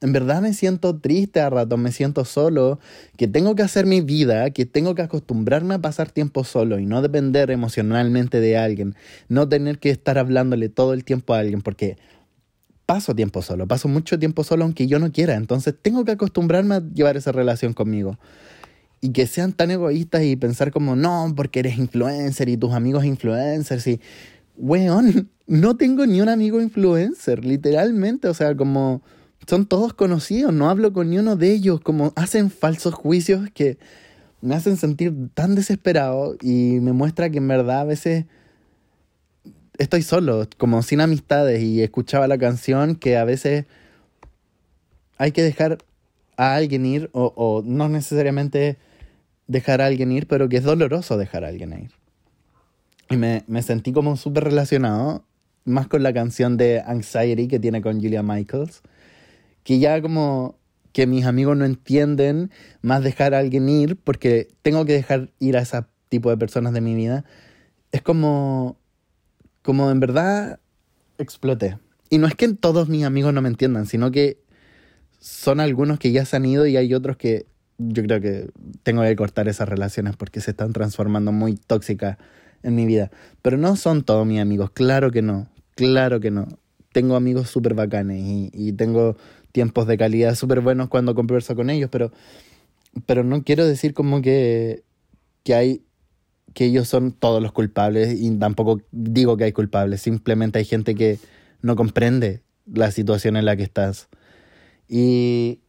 en 0.00 0.12
verdad 0.12 0.42
me 0.42 0.52
siento 0.52 0.98
triste 0.98 1.40
a 1.40 1.48
rato, 1.48 1.76
me 1.76 1.92
siento 1.92 2.24
solo, 2.24 2.80
que 3.16 3.28
tengo 3.28 3.54
que 3.54 3.62
hacer 3.62 3.86
mi 3.86 4.00
vida, 4.00 4.50
que 4.50 4.66
tengo 4.66 4.96
que 4.96 5.02
acostumbrarme 5.02 5.74
a 5.74 5.78
pasar 5.78 6.10
tiempo 6.10 6.42
solo 6.42 6.80
y 6.80 6.86
no 6.86 7.02
depender 7.02 7.52
emocionalmente 7.52 8.40
de 8.40 8.58
alguien, 8.58 8.96
no 9.28 9.48
tener 9.48 9.78
que 9.78 9.90
estar 9.90 10.18
hablándole 10.18 10.68
todo 10.68 10.92
el 10.92 11.04
tiempo 11.04 11.34
a 11.34 11.38
alguien, 11.38 11.60
porque 11.60 11.98
paso 12.92 13.14
tiempo 13.14 13.40
solo, 13.40 13.66
paso 13.66 13.88
mucho 13.88 14.18
tiempo 14.18 14.44
solo 14.44 14.64
aunque 14.64 14.86
yo 14.86 14.98
no 14.98 15.10
quiera, 15.10 15.36
entonces 15.36 15.74
tengo 15.80 16.04
que 16.04 16.12
acostumbrarme 16.12 16.74
a 16.74 16.82
llevar 16.92 17.16
esa 17.16 17.32
relación 17.32 17.72
conmigo. 17.72 18.18
Y 19.00 19.12
que 19.12 19.26
sean 19.26 19.54
tan 19.54 19.70
egoístas 19.70 20.24
y 20.24 20.36
pensar 20.36 20.72
como, 20.72 20.94
no, 20.94 21.32
porque 21.34 21.60
eres 21.60 21.78
influencer 21.78 22.50
y 22.50 22.58
tus 22.58 22.74
amigos 22.74 23.06
influencers 23.06 23.86
y, 23.86 23.98
weón, 24.58 25.30
no 25.46 25.74
tengo 25.78 26.04
ni 26.04 26.20
un 26.20 26.28
amigo 26.28 26.60
influencer, 26.60 27.46
literalmente, 27.46 28.28
o 28.28 28.34
sea, 28.34 28.54
como 28.54 29.00
son 29.46 29.64
todos 29.64 29.94
conocidos, 29.94 30.52
no 30.52 30.68
hablo 30.68 30.92
con 30.92 31.08
ni 31.08 31.16
uno 31.16 31.34
de 31.34 31.50
ellos, 31.50 31.80
como 31.80 32.12
hacen 32.14 32.50
falsos 32.50 32.92
juicios 32.92 33.48
que 33.54 33.78
me 34.42 34.54
hacen 34.54 34.76
sentir 34.76 35.14
tan 35.32 35.54
desesperado 35.54 36.36
y 36.42 36.78
me 36.82 36.92
muestra 36.92 37.30
que 37.30 37.38
en 37.38 37.48
verdad 37.48 37.80
a 37.80 37.84
veces 37.84 38.26
estoy 39.78 40.02
solo, 40.02 40.48
como 40.58 40.82
sin 40.82 41.00
amistades 41.00 41.62
y 41.62 41.82
escuchaba 41.82 42.28
la 42.28 42.38
canción 42.38 42.96
que 42.96 43.16
a 43.16 43.24
veces 43.24 43.66
hay 45.18 45.32
que 45.32 45.42
dejar 45.42 45.78
a 46.36 46.54
alguien 46.54 46.86
ir 46.86 47.10
o, 47.12 47.32
o 47.36 47.62
no 47.64 47.88
necesariamente 47.88 48.78
dejar 49.46 49.80
a 49.80 49.86
alguien 49.86 50.12
ir, 50.12 50.26
pero 50.26 50.48
que 50.48 50.58
es 50.58 50.64
doloroso 50.64 51.16
dejar 51.16 51.44
a 51.44 51.48
alguien 51.48 51.72
ir. 51.72 51.90
Y 53.10 53.16
me, 53.16 53.44
me 53.46 53.62
sentí 53.62 53.92
como 53.92 54.16
súper 54.16 54.44
relacionado, 54.44 55.24
más 55.64 55.86
con 55.86 56.02
la 56.02 56.12
canción 56.12 56.56
de 56.56 56.80
Anxiety 56.80 57.46
que 57.48 57.60
tiene 57.60 57.82
con 57.82 58.00
Julia 58.00 58.22
Michaels 58.22 58.82
que 59.64 59.78
ya 59.78 60.00
como 60.02 60.56
que 60.92 61.06
mis 61.06 61.24
amigos 61.24 61.56
no 61.56 61.64
entienden 61.64 62.50
más 62.82 63.02
dejar 63.02 63.34
a 63.34 63.38
alguien 63.38 63.68
ir 63.68 63.96
porque 63.96 64.48
tengo 64.62 64.84
que 64.84 64.92
dejar 64.92 65.30
ir 65.38 65.56
a 65.56 65.60
ese 65.60 65.84
tipo 66.08 66.28
de 66.30 66.36
personas 66.36 66.74
de 66.74 66.82
mi 66.82 66.94
vida. 66.94 67.24
Es 67.92 68.02
como, 68.02 68.76
como 69.62 69.90
en 69.90 70.00
verdad 70.00 70.60
exploté. 71.18 71.78
Y 72.10 72.18
no 72.18 72.26
es 72.26 72.34
que 72.34 72.52
todos 72.52 72.88
mis 72.88 73.04
amigos 73.04 73.32
no 73.32 73.40
me 73.40 73.48
entiendan, 73.48 73.86
sino 73.86 74.10
que 74.10 74.38
son 75.18 75.60
algunos 75.60 75.98
que 75.98 76.12
ya 76.12 76.24
se 76.24 76.36
han 76.36 76.44
ido 76.44 76.66
y 76.66 76.76
hay 76.76 76.92
otros 76.94 77.16
que 77.16 77.46
yo 77.78 78.02
creo 78.02 78.20
que 78.20 78.50
tengo 78.82 79.02
que 79.02 79.16
cortar 79.16 79.48
esas 79.48 79.68
relaciones 79.68 80.16
porque 80.16 80.40
se 80.40 80.50
están 80.50 80.72
transformando 80.72 81.32
muy 81.32 81.54
tóxicas 81.54 82.18
en 82.62 82.74
mi 82.74 82.86
vida. 82.86 83.10
Pero 83.40 83.56
no 83.56 83.76
son 83.76 84.02
todos 84.02 84.26
mis 84.26 84.40
amigos, 84.40 84.70
claro 84.70 85.10
que 85.10 85.22
no, 85.22 85.48
claro 85.74 86.20
que 86.20 86.30
no. 86.30 86.46
Tengo 86.92 87.16
amigos 87.16 87.48
súper 87.48 87.74
bacanes 87.74 88.50
y, 88.52 88.72
tengo 88.72 89.16
tiempos 89.52 89.86
de 89.86 89.96
calidad 89.96 90.34
súper 90.34 90.60
buenos 90.60 90.88
cuando 90.88 91.14
converso 91.14 91.56
con 91.56 91.70
ellos, 91.70 91.88
pero, 91.90 92.12
pero 93.06 93.24
no 93.24 93.42
quiero 93.44 93.66
decir 93.66 93.94
como 93.94 94.20
que, 94.20 94.82
que 95.42 95.54
hay 95.54 95.82
que 96.54 96.66
ellos 96.66 96.88
son 96.88 97.12
todos 97.12 97.42
los 97.42 97.52
culpables 97.52 98.20
y 98.20 98.30
tampoco 98.38 98.80
digo 98.90 99.36
que 99.36 99.44
hay 99.44 99.52
culpables, 99.52 100.02
simplemente 100.02 100.58
hay 100.58 100.64
gente 100.64 100.94
que 100.94 101.18
no 101.60 101.76
comprende 101.76 102.42
la 102.66 102.90
situación 102.90 103.36
en 103.36 103.44
la 103.44 103.56
que 103.56 103.62
estás. 103.62 104.08
Y 104.88 105.60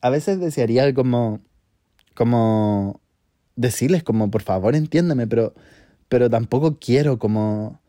a 0.00 0.10
veces 0.10 0.40
desearía 0.40 0.92
como 0.94 1.40
como 2.14 3.00
decirles 3.56 4.02
como 4.02 4.30
por 4.30 4.42
favor 4.42 4.74
entiéndeme, 4.74 5.26
pero 5.26 5.54
pero 6.08 6.28
tampoco 6.28 6.78
quiero 6.78 7.18
como 7.18 7.80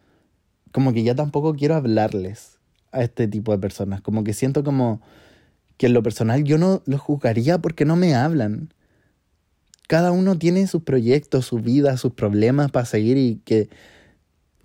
como 0.71 0.93
que 0.93 1.03
ya 1.03 1.15
tampoco 1.15 1.53
quiero 1.53 1.75
hablarles 1.75 2.57
a 2.91 3.03
este 3.03 3.27
tipo 3.27 3.51
de 3.51 3.59
personas. 3.59 4.01
Como 4.01 4.23
que 4.23 4.33
siento 4.33 4.63
como 4.63 5.01
que 5.77 5.87
en 5.87 5.93
lo 5.93 6.03
personal 6.03 6.43
yo 6.43 6.57
no 6.57 6.81
los 6.85 7.01
juzgaría 7.01 7.59
porque 7.59 7.85
no 7.85 7.95
me 7.95 8.15
hablan. 8.15 8.73
Cada 9.87 10.11
uno 10.11 10.37
tiene 10.37 10.65
sus 10.67 10.83
proyectos, 10.83 11.45
su 11.45 11.59
vida, 11.59 11.97
sus 11.97 12.13
problemas 12.13 12.71
para 12.71 12.85
seguir 12.85 13.17
y 13.17 13.41
que 13.45 13.69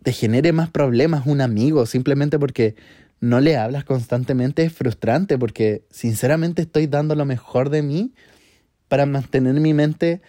te 0.03 0.13
genere 0.13 0.53
más 0.53 0.71
problemas 0.71 1.27
un 1.27 1.41
amigo 1.41 1.87
simplemente 1.87 2.39
porque 2.39 2.77
no 3.21 3.41
le 3.41 3.57
hablas 3.57 3.85
constantemente 3.85 4.63
es 4.63 4.73
frustrante 4.73 5.37
porque 5.39 5.83
sinceramente 5.91 6.63
estoy 6.63 6.87
dando 6.87 7.15
lo 7.17 7.25
mejor 7.25 7.69
de 7.69 7.83
mí 7.83 8.13
para 8.87 9.07
mantener 9.07 9.55
mi 9.55 9.75
mente 9.75 10.23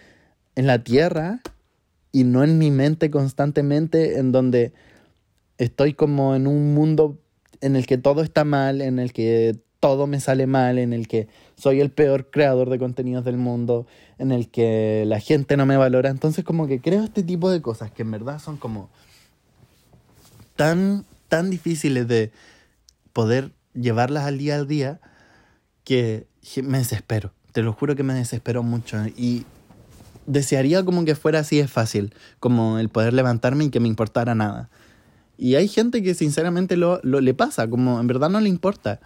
en 0.56 0.66
la 0.66 0.82
tierra 0.82 1.40
y 2.12 2.24
no 2.24 2.42
en 2.42 2.58
mi 2.58 2.70
mente 2.70 3.10
constantemente 3.10 4.18
en 4.18 4.32
donde 4.32 4.72
estoy 5.58 5.94
como 5.94 6.34
en 6.34 6.46
un 6.46 6.74
mundo 6.74 7.18
en 7.60 7.76
el 7.76 7.86
que 7.86 7.98
todo 7.98 8.22
está 8.22 8.44
mal, 8.44 8.80
en 8.80 8.98
el 8.98 9.12
que 9.12 9.60
todo 9.80 10.06
me 10.06 10.20
sale 10.20 10.46
mal, 10.46 10.78
en 10.78 10.92
el 10.92 11.08
que 11.08 11.28
soy 11.56 11.80
el 11.80 11.90
peor 11.90 12.30
creador 12.30 12.68
de 12.70 12.78
contenidos 12.78 13.24
del 13.24 13.38
mundo, 13.38 13.86
en 14.18 14.30
el 14.30 14.48
que 14.48 15.04
la 15.06 15.20
gente 15.20 15.56
no 15.56 15.66
me 15.66 15.78
valora. 15.78 16.10
Entonces 16.10 16.44
como 16.44 16.66
que 16.66 16.80
creo 16.80 17.02
este 17.02 17.22
tipo 17.22 17.50
de 17.50 17.62
cosas 17.62 17.90
que 17.90 18.02
en 18.02 18.10
verdad 18.10 18.38
son 18.38 18.58
como 18.58 18.90
tan, 20.54 21.06
tan 21.28 21.48
difíciles 21.48 22.06
de 22.06 22.30
poder 23.14 23.52
llevarlas 23.74 24.24
al 24.24 24.38
día 24.38 24.56
al 24.56 24.68
día 24.68 25.00
que 25.84 26.26
me 26.62 26.78
desespero. 26.78 27.32
Te 27.52 27.62
lo 27.62 27.72
juro 27.72 27.96
que 27.96 28.02
me 28.02 28.14
desespero 28.14 28.62
mucho. 28.62 28.98
Y 29.16 29.46
desearía 30.26 30.84
como 30.84 31.04
que 31.04 31.14
fuera 31.14 31.40
así 31.40 31.56
de 31.56 31.68
fácil, 31.68 32.14
como 32.38 32.78
el 32.78 32.90
poder 32.90 33.14
levantarme 33.14 33.64
y 33.64 33.70
que 33.70 33.80
me 33.80 33.88
importara 33.88 34.34
nada. 34.34 34.68
Y 35.38 35.54
hay 35.54 35.68
gente 35.68 36.02
que 36.02 36.14
sinceramente 36.14 36.76
lo, 36.76 37.00
lo, 37.02 37.20
le 37.20 37.32
pasa, 37.32 37.68
como 37.68 37.98
en 37.98 38.06
verdad 38.06 38.28
no 38.28 38.40
le 38.40 38.50
importa. 38.50 39.00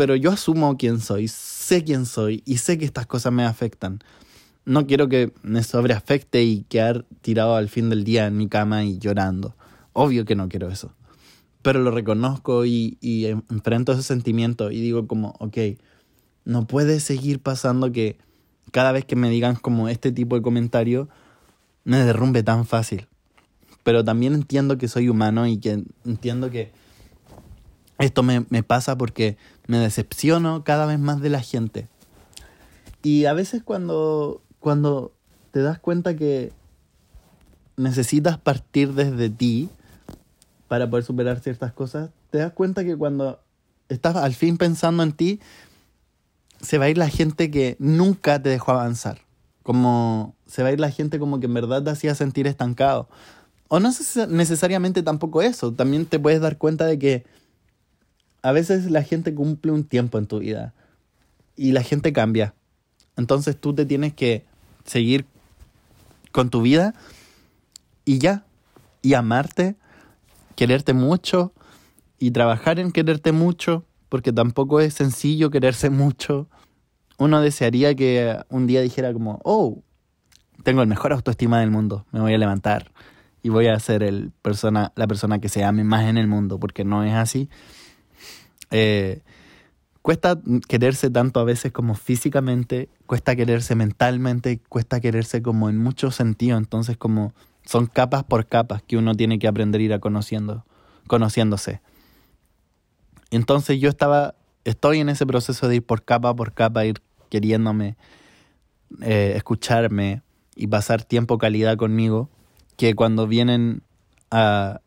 Pero 0.00 0.16
yo 0.16 0.30
asumo 0.30 0.78
quién 0.78 0.98
soy, 0.98 1.28
sé 1.28 1.84
quién 1.84 2.06
soy 2.06 2.42
y 2.46 2.56
sé 2.56 2.78
que 2.78 2.86
estas 2.86 3.06
cosas 3.06 3.34
me 3.34 3.44
afectan. 3.44 3.98
No 4.64 4.86
quiero 4.86 5.10
que 5.10 5.34
me 5.42 5.62
sobreafecte 5.62 6.42
y 6.42 6.62
quedar 6.70 7.04
tirado 7.20 7.54
al 7.54 7.68
fin 7.68 7.90
del 7.90 8.02
día 8.02 8.26
en 8.26 8.38
mi 8.38 8.48
cama 8.48 8.82
y 8.82 8.96
llorando. 8.96 9.54
Obvio 9.92 10.24
que 10.24 10.36
no 10.36 10.48
quiero 10.48 10.70
eso. 10.70 10.94
Pero 11.60 11.80
lo 11.80 11.90
reconozco 11.90 12.64
y, 12.64 12.96
y 13.02 13.26
enfrento 13.26 13.92
ese 13.92 14.02
sentimiento 14.02 14.70
y 14.70 14.80
digo 14.80 15.06
como, 15.06 15.34
ok, 15.38 15.58
no 16.46 16.66
puede 16.66 16.98
seguir 16.98 17.40
pasando 17.40 17.92
que 17.92 18.16
cada 18.72 18.92
vez 18.92 19.04
que 19.04 19.16
me 19.16 19.28
digan 19.28 19.54
como 19.56 19.90
este 19.90 20.12
tipo 20.12 20.34
de 20.34 20.40
comentario, 20.40 21.10
me 21.84 21.98
derrumbe 21.98 22.42
tan 22.42 22.64
fácil 22.64 23.06
pero 23.82 24.04
también 24.04 24.34
entiendo 24.34 24.78
que 24.78 24.88
soy 24.88 25.08
humano 25.08 25.46
y 25.46 25.58
que 25.58 25.82
entiendo 26.04 26.50
que 26.50 26.72
esto 28.00 28.22
me, 28.22 28.44
me 28.50 28.62
pasa 28.62 28.96
porque 28.96 29.36
me 29.66 29.78
decepciono 29.78 30.64
cada 30.64 30.86
vez 30.86 30.98
más 30.98 31.20
de 31.20 31.30
la 31.30 31.40
gente. 31.40 31.88
Y 33.02 33.26
a 33.26 33.32
veces 33.32 33.62
cuando, 33.62 34.42
cuando 34.58 35.12
te 35.52 35.62
das 35.62 35.78
cuenta 35.78 36.16
que 36.16 36.52
necesitas 37.76 38.38
partir 38.38 38.94
desde 38.94 39.30
ti 39.30 39.68
para 40.68 40.88
poder 40.88 41.04
superar 41.04 41.40
ciertas 41.40 41.72
cosas, 41.72 42.10
te 42.30 42.38
das 42.38 42.52
cuenta 42.52 42.84
que 42.84 42.96
cuando 42.96 43.40
estás 43.88 44.16
al 44.16 44.34
fin 44.34 44.56
pensando 44.56 45.02
en 45.02 45.12
ti, 45.12 45.40
se 46.60 46.78
va 46.78 46.86
a 46.86 46.90
ir 46.90 46.98
la 46.98 47.08
gente 47.08 47.50
que 47.50 47.76
nunca 47.78 48.42
te 48.42 48.50
dejó 48.50 48.72
avanzar. 48.72 49.18
Como 49.62 50.34
se 50.46 50.62
va 50.62 50.68
a 50.68 50.72
ir 50.72 50.80
la 50.80 50.90
gente 50.90 51.18
como 51.18 51.40
que 51.40 51.46
en 51.46 51.54
verdad 51.54 51.82
te 51.82 51.90
hacía 51.90 52.14
sentir 52.14 52.46
estancado. 52.46 53.08
O 53.68 53.80
no 53.80 53.90
necesariamente 54.28 55.02
tampoco 55.02 55.42
eso. 55.42 55.72
También 55.72 56.06
te 56.06 56.18
puedes 56.18 56.40
dar 56.40 56.58
cuenta 56.58 56.86
de 56.86 56.98
que 56.98 57.24
a 58.42 58.52
veces 58.52 58.90
la 58.90 59.02
gente 59.02 59.34
cumple 59.34 59.72
un 59.72 59.84
tiempo 59.84 60.18
en 60.18 60.26
tu 60.26 60.38
vida 60.38 60.74
y 61.56 61.72
la 61.72 61.82
gente 61.82 62.12
cambia. 62.12 62.54
Entonces 63.16 63.56
tú 63.56 63.74
te 63.74 63.84
tienes 63.84 64.14
que 64.14 64.44
seguir 64.84 65.26
con 66.32 66.50
tu 66.50 66.62
vida 66.62 66.94
y 68.04 68.18
ya. 68.18 68.44
Y 69.02 69.14
amarte, 69.14 69.76
quererte 70.56 70.92
mucho 70.92 71.52
y 72.18 72.32
trabajar 72.32 72.78
en 72.78 72.92
quererte 72.92 73.32
mucho, 73.32 73.84
porque 74.10 74.32
tampoco 74.32 74.80
es 74.80 74.94
sencillo 74.94 75.50
quererse 75.50 75.90
mucho. 75.90 76.48
Uno 77.18 77.40
desearía 77.40 77.94
que 77.94 78.38
un 78.48 78.66
día 78.66 78.80
dijera 78.80 79.12
como, 79.12 79.40
oh, 79.44 79.82
tengo 80.62 80.82
el 80.82 80.88
mejor 80.88 81.12
autoestima 81.12 81.60
del 81.60 81.70
mundo, 81.70 82.06
me 82.12 82.20
voy 82.20 82.34
a 82.34 82.38
levantar 82.38 82.90
y 83.42 83.48
voy 83.48 83.68
a 83.68 83.78
ser 83.78 84.02
el 84.02 84.32
persona, 84.42 84.92
la 84.96 85.06
persona 85.06 85.38
que 85.38 85.48
se 85.48 85.64
ame 85.64 85.84
más 85.84 86.06
en 86.06 86.18
el 86.18 86.26
mundo, 86.26 86.58
porque 86.58 86.84
no 86.84 87.04
es 87.04 87.14
así. 87.14 87.48
Eh, 88.70 89.22
cuesta 90.02 90.40
quererse 90.68 91.10
tanto 91.10 91.40
a 91.40 91.44
veces 91.44 91.72
como 91.72 91.94
físicamente, 91.94 92.88
cuesta 93.06 93.36
quererse 93.36 93.74
mentalmente, 93.74 94.60
cuesta 94.68 95.00
quererse 95.00 95.42
como 95.42 95.68
en 95.68 95.78
muchos 95.78 96.14
sentidos, 96.14 96.58
entonces 96.58 96.96
como 96.96 97.34
son 97.64 97.86
capas 97.86 98.24
por 98.24 98.46
capas 98.46 98.82
que 98.82 98.96
uno 98.96 99.14
tiene 99.14 99.38
que 99.38 99.48
aprender 99.48 99.80
a 99.80 99.84
ir 99.84 99.92
a 99.92 99.98
conociendo, 99.98 100.64
conociéndose. 101.06 101.80
Entonces 103.30 103.80
yo 103.80 103.88
estaba, 103.88 104.34
estoy 104.64 105.00
en 105.00 105.08
ese 105.08 105.26
proceso 105.26 105.68
de 105.68 105.76
ir 105.76 105.82
por 105.84 106.02
capa 106.02 106.34
por 106.34 106.52
capa, 106.52 106.84
ir 106.84 107.02
queriéndome, 107.28 107.96
eh, 109.02 109.34
escucharme 109.36 110.22
y 110.56 110.66
pasar 110.66 111.04
tiempo 111.04 111.38
calidad 111.38 111.76
conmigo, 111.76 112.28
que 112.76 112.94
cuando 112.94 113.26
vienen 113.26 113.82
a 114.30 114.80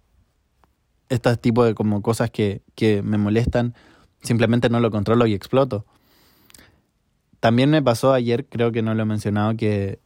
este 1.14 1.36
tipo 1.38 1.64
de 1.64 1.74
como 1.74 2.02
cosas 2.02 2.30
que, 2.32 2.62
que 2.76 3.02
me 3.02 3.18
molestan, 3.18 3.74
simplemente 4.22 4.70
no 4.70 4.80
lo 4.80 4.92
controlo 4.92 5.26
y 5.28 5.34
exploto. 5.34 5.86
También 7.40 7.70
me 7.70 7.82
pasó 7.82 8.14
ayer, 8.14 8.46
creo 8.46 8.72
que 8.72 8.82
no 8.82 8.94
lo 8.94 9.04
he 9.04 9.06
mencionado, 9.06 9.56
que 9.56 10.00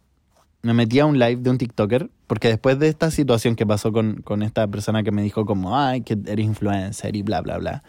me 0.62 0.74
metí 0.74 1.00
a 1.00 1.06
un 1.06 1.20
live 1.20 1.38
de 1.38 1.50
un 1.50 1.58
TikToker, 1.58 2.10
porque 2.26 2.48
después 2.48 2.80
de 2.80 2.88
esta 2.88 3.12
situación 3.12 3.56
que 3.56 3.66
pasó 3.66 3.92
con, 3.92 4.22
con 4.24 4.42
esta 4.42 4.68
persona 4.68 5.04
que 5.04 5.12
me 5.12 5.22
dijo 5.22 5.46
como, 5.46 5.78
ay, 5.78 6.02
que 6.02 6.18
eres 6.26 6.46
influencer 6.46 7.16
y 7.16 7.22
bla, 7.22 7.42
bla, 7.42 7.58
bla, 7.58 7.84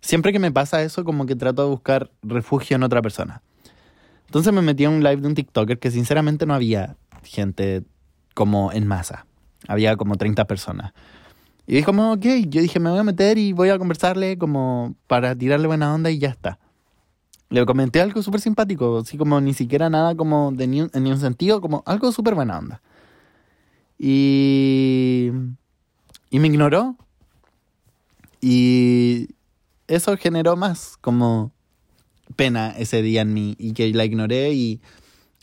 siempre 0.00 0.32
que 0.32 0.38
me 0.38 0.50
pasa 0.50 0.82
eso, 0.82 1.04
como 1.04 1.26
que 1.26 1.36
trato 1.36 1.62
de 1.62 1.68
buscar 1.68 2.10
refugio 2.22 2.76
en 2.76 2.82
otra 2.82 3.00
persona. 3.00 3.42
Entonces 4.26 4.52
me 4.52 4.62
metí 4.62 4.84
a 4.84 4.90
un 4.90 5.02
live 5.02 5.16
de 5.16 5.28
un 5.28 5.34
TikToker 5.34 5.78
que 5.78 5.90
sinceramente 5.90 6.46
no 6.46 6.54
había 6.54 6.96
gente 7.22 7.82
como 8.34 8.72
en 8.72 8.86
masa. 8.86 9.26
Había 9.68 9.96
como 9.96 10.16
30 10.16 10.46
personas. 10.46 10.92
Y 11.70 11.74
dije 11.74 11.84
como, 11.84 12.10
ok, 12.14 12.24
yo 12.48 12.62
dije, 12.62 12.80
me 12.80 12.90
voy 12.90 12.98
a 12.98 13.04
meter 13.04 13.38
y 13.38 13.52
voy 13.52 13.68
a 13.68 13.78
conversarle 13.78 14.36
como 14.36 14.96
para 15.06 15.36
tirarle 15.36 15.68
buena 15.68 15.94
onda 15.94 16.10
y 16.10 16.18
ya 16.18 16.30
está. 16.30 16.58
Le 17.48 17.64
comenté 17.64 18.00
algo 18.00 18.20
súper 18.24 18.40
simpático, 18.40 18.98
así 18.98 19.16
como 19.16 19.40
ni 19.40 19.54
siquiera 19.54 19.88
nada 19.88 20.16
como 20.16 20.50
de 20.50 20.66
ni, 20.66 20.80
en 20.80 20.90
ningún 20.94 21.20
sentido, 21.20 21.60
como 21.60 21.84
algo 21.86 22.10
súper 22.10 22.34
buena 22.34 22.58
onda. 22.58 22.82
Y... 24.00 25.30
Y 26.30 26.40
me 26.40 26.48
ignoró. 26.48 26.96
Y 28.40 29.28
eso 29.86 30.16
generó 30.16 30.56
más 30.56 30.96
como 31.00 31.52
pena 32.34 32.70
ese 32.70 33.00
día 33.00 33.20
en 33.20 33.32
mí 33.32 33.54
y 33.60 33.74
que 33.74 33.94
la 33.94 34.04
ignoré 34.04 34.54
y, 34.54 34.80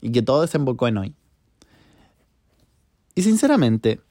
y 0.02 0.12
que 0.12 0.24
todo 0.24 0.42
desembocó 0.42 0.90
en 0.90 0.98
hoy. 0.98 1.16
Y 3.16 3.24
sinceramente, 3.24 4.02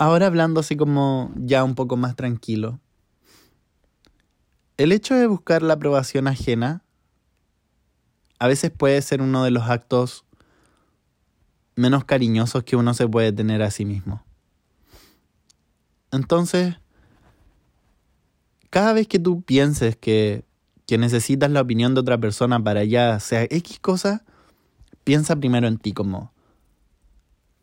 Ahora 0.00 0.28
hablando 0.28 0.60
así 0.60 0.78
como 0.78 1.30
ya 1.36 1.62
un 1.62 1.74
poco 1.74 1.98
más 1.98 2.16
tranquilo. 2.16 2.80
El 4.78 4.92
hecho 4.92 5.14
de 5.14 5.26
buscar 5.26 5.60
la 5.60 5.74
aprobación 5.74 6.26
ajena 6.26 6.82
a 8.38 8.48
veces 8.48 8.70
puede 8.70 9.02
ser 9.02 9.20
uno 9.20 9.44
de 9.44 9.50
los 9.50 9.68
actos 9.68 10.24
menos 11.76 12.06
cariñosos 12.06 12.64
que 12.64 12.76
uno 12.76 12.94
se 12.94 13.06
puede 13.06 13.30
tener 13.30 13.60
a 13.60 13.70
sí 13.70 13.84
mismo. 13.84 14.24
Entonces, 16.12 16.76
cada 18.70 18.94
vez 18.94 19.06
que 19.06 19.18
tú 19.18 19.42
pienses 19.42 19.96
que, 19.96 20.46
que 20.86 20.96
necesitas 20.96 21.50
la 21.50 21.60
opinión 21.60 21.92
de 21.92 22.00
otra 22.00 22.16
persona 22.16 22.64
para 22.64 22.84
ya 22.84 23.20
sea 23.20 23.42
X 23.42 23.78
cosa, 23.80 24.24
piensa 25.04 25.36
primero 25.36 25.68
en 25.68 25.76
ti 25.76 25.92
como 25.92 26.32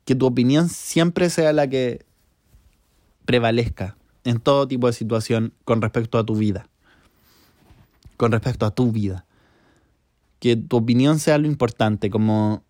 que 0.06 0.13
tu 0.13 0.28
opinión 0.28 0.69
siempre 0.69 1.32
sea 1.32 1.52
la 1.52 1.67
que 1.67 2.07
prevalezca 3.28 3.98
en 4.24 4.40
todo 4.40 4.68
tipo 4.68 4.88
de 4.88 4.94
situación 4.94 5.54
con 5.66 5.82
respecto 5.82 6.18
a 6.18 6.26
tu 6.26 6.36
vida. 6.36 6.68
Con 8.16 8.32
respecto 8.32 8.66
a 8.66 8.72
tu 8.72 8.92
vida. 8.92 9.26
Que 10.40 10.56
tu 10.56 10.78
opinión 10.78 11.20
sea 11.20 11.38
lo 11.38 11.46
importante, 11.46 12.10
como 12.10 12.63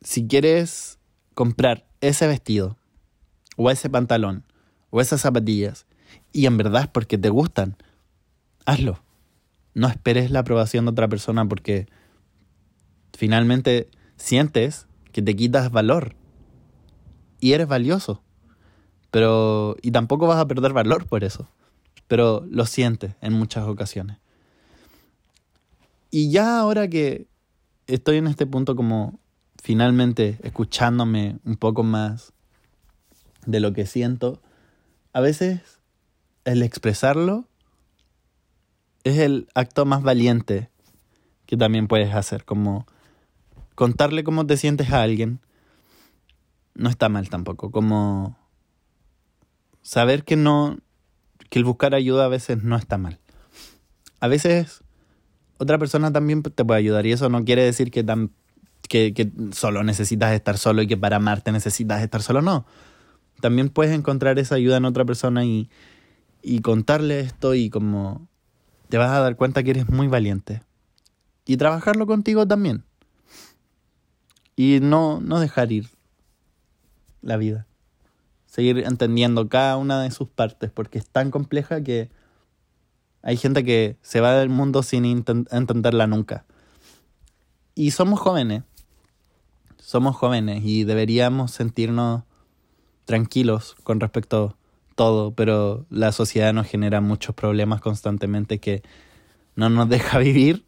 si 0.00 0.28
quieres 0.28 0.98
comprar 1.34 1.86
ese 2.00 2.26
vestido, 2.26 2.76
o 3.56 3.70
ese 3.70 3.90
pantalón, 3.90 4.44
o 4.90 5.00
esas 5.00 5.22
zapatillas, 5.22 5.86
y 6.32 6.46
en 6.46 6.56
verdad 6.56 6.82
es 6.82 6.88
porque 6.88 7.18
te 7.18 7.30
gustan, 7.30 7.76
hazlo. 8.66 9.02
No 9.74 9.88
esperes 9.88 10.30
la 10.30 10.40
aprobación 10.40 10.84
de 10.84 10.90
otra 10.90 11.08
persona 11.08 11.46
porque 11.46 11.86
finalmente 13.16 13.88
sientes 14.16 14.86
que 15.12 15.22
te 15.22 15.34
quitas 15.34 15.70
valor 15.70 16.14
y 17.40 17.52
eres 17.52 17.68
valioso. 17.68 18.22
Pero, 19.10 19.76
y 19.82 19.90
tampoco 19.90 20.26
vas 20.26 20.38
a 20.38 20.46
perder 20.46 20.72
valor 20.72 21.06
por 21.06 21.24
eso. 21.24 21.48
Pero 22.06 22.44
lo 22.50 22.66
sientes 22.66 23.14
en 23.20 23.32
muchas 23.32 23.66
ocasiones. 23.66 24.18
Y 26.10 26.30
ya 26.30 26.58
ahora 26.58 26.88
que 26.88 27.26
estoy 27.86 28.16
en 28.16 28.26
este 28.26 28.46
punto 28.46 28.76
como 28.76 29.18
finalmente 29.62 30.38
escuchándome 30.42 31.38
un 31.44 31.56
poco 31.56 31.82
más 31.82 32.32
de 33.44 33.60
lo 33.60 33.72
que 33.72 33.86
siento, 33.86 34.40
a 35.12 35.20
veces 35.20 35.80
el 36.44 36.62
expresarlo 36.62 37.44
es 39.04 39.18
el 39.18 39.48
acto 39.54 39.84
más 39.84 40.02
valiente 40.02 40.70
que 41.44 41.56
también 41.56 41.88
puedes 41.88 42.14
hacer, 42.14 42.44
como 42.44 42.86
contarle 43.74 44.24
cómo 44.24 44.46
te 44.46 44.56
sientes 44.56 44.90
a 44.92 45.02
alguien. 45.02 45.40
No 46.74 46.88
está 46.88 47.08
mal 47.08 47.28
tampoco, 47.28 47.70
como 47.70 48.37
saber 49.88 50.22
que 50.22 50.36
no, 50.36 50.76
que 51.48 51.58
el 51.58 51.64
buscar 51.64 51.94
ayuda 51.94 52.26
a 52.26 52.28
veces 52.28 52.62
no 52.62 52.76
está 52.76 52.98
mal. 52.98 53.18
A 54.20 54.28
veces 54.28 54.84
otra 55.56 55.78
persona 55.78 56.12
también 56.12 56.42
te 56.42 56.62
puede 56.62 56.78
ayudar 56.78 57.06
y 57.06 57.12
eso 57.12 57.30
no 57.30 57.42
quiere 57.42 57.64
decir 57.64 57.90
que, 57.90 58.04
tan, 58.04 58.30
que, 58.86 59.14
que 59.14 59.32
solo 59.52 59.82
necesitas 59.84 60.34
estar 60.34 60.58
solo 60.58 60.82
y 60.82 60.86
que 60.86 60.98
para 60.98 61.16
amarte 61.16 61.52
necesitas 61.52 62.02
estar 62.02 62.20
solo, 62.20 62.42
no. 62.42 62.66
También 63.40 63.70
puedes 63.70 63.94
encontrar 63.94 64.38
esa 64.38 64.56
ayuda 64.56 64.76
en 64.76 64.84
otra 64.84 65.06
persona 65.06 65.46
y, 65.46 65.70
y 66.42 66.60
contarle 66.60 67.20
esto 67.20 67.54
y 67.54 67.70
como 67.70 68.28
te 68.90 68.98
vas 68.98 69.10
a 69.12 69.20
dar 69.20 69.36
cuenta 69.36 69.62
que 69.62 69.70
eres 69.70 69.88
muy 69.88 70.06
valiente. 70.06 70.62
Y 71.46 71.56
trabajarlo 71.56 72.06
contigo 72.06 72.46
también. 72.46 72.84
Y 74.54 74.80
no, 74.82 75.18
no 75.22 75.40
dejar 75.40 75.72
ir 75.72 75.88
la 77.22 77.38
vida 77.38 77.68
seguir 78.58 78.78
entendiendo 78.78 79.48
cada 79.48 79.76
una 79.76 80.02
de 80.02 80.10
sus 80.10 80.26
partes, 80.26 80.68
porque 80.68 80.98
es 80.98 81.08
tan 81.08 81.30
compleja 81.30 81.80
que 81.84 82.10
hay 83.22 83.36
gente 83.36 83.62
que 83.62 83.98
se 84.02 84.20
va 84.20 84.32
del 84.32 84.48
mundo 84.48 84.82
sin 84.82 85.04
entenderla 85.04 86.08
nunca. 86.08 86.44
Y 87.76 87.92
somos 87.92 88.18
jóvenes, 88.18 88.64
somos 89.76 90.16
jóvenes 90.16 90.64
y 90.64 90.82
deberíamos 90.82 91.52
sentirnos 91.52 92.24
tranquilos 93.04 93.76
con 93.84 94.00
respecto 94.00 94.56
a 94.56 94.94
todo, 94.96 95.30
pero 95.36 95.86
la 95.88 96.10
sociedad 96.10 96.52
nos 96.52 96.66
genera 96.66 97.00
muchos 97.00 97.36
problemas 97.36 97.80
constantemente 97.80 98.58
que 98.58 98.82
no 99.54 99.70
nos 99.70 99.88
deja 99.88 100.18
vivir. 100.18 100.64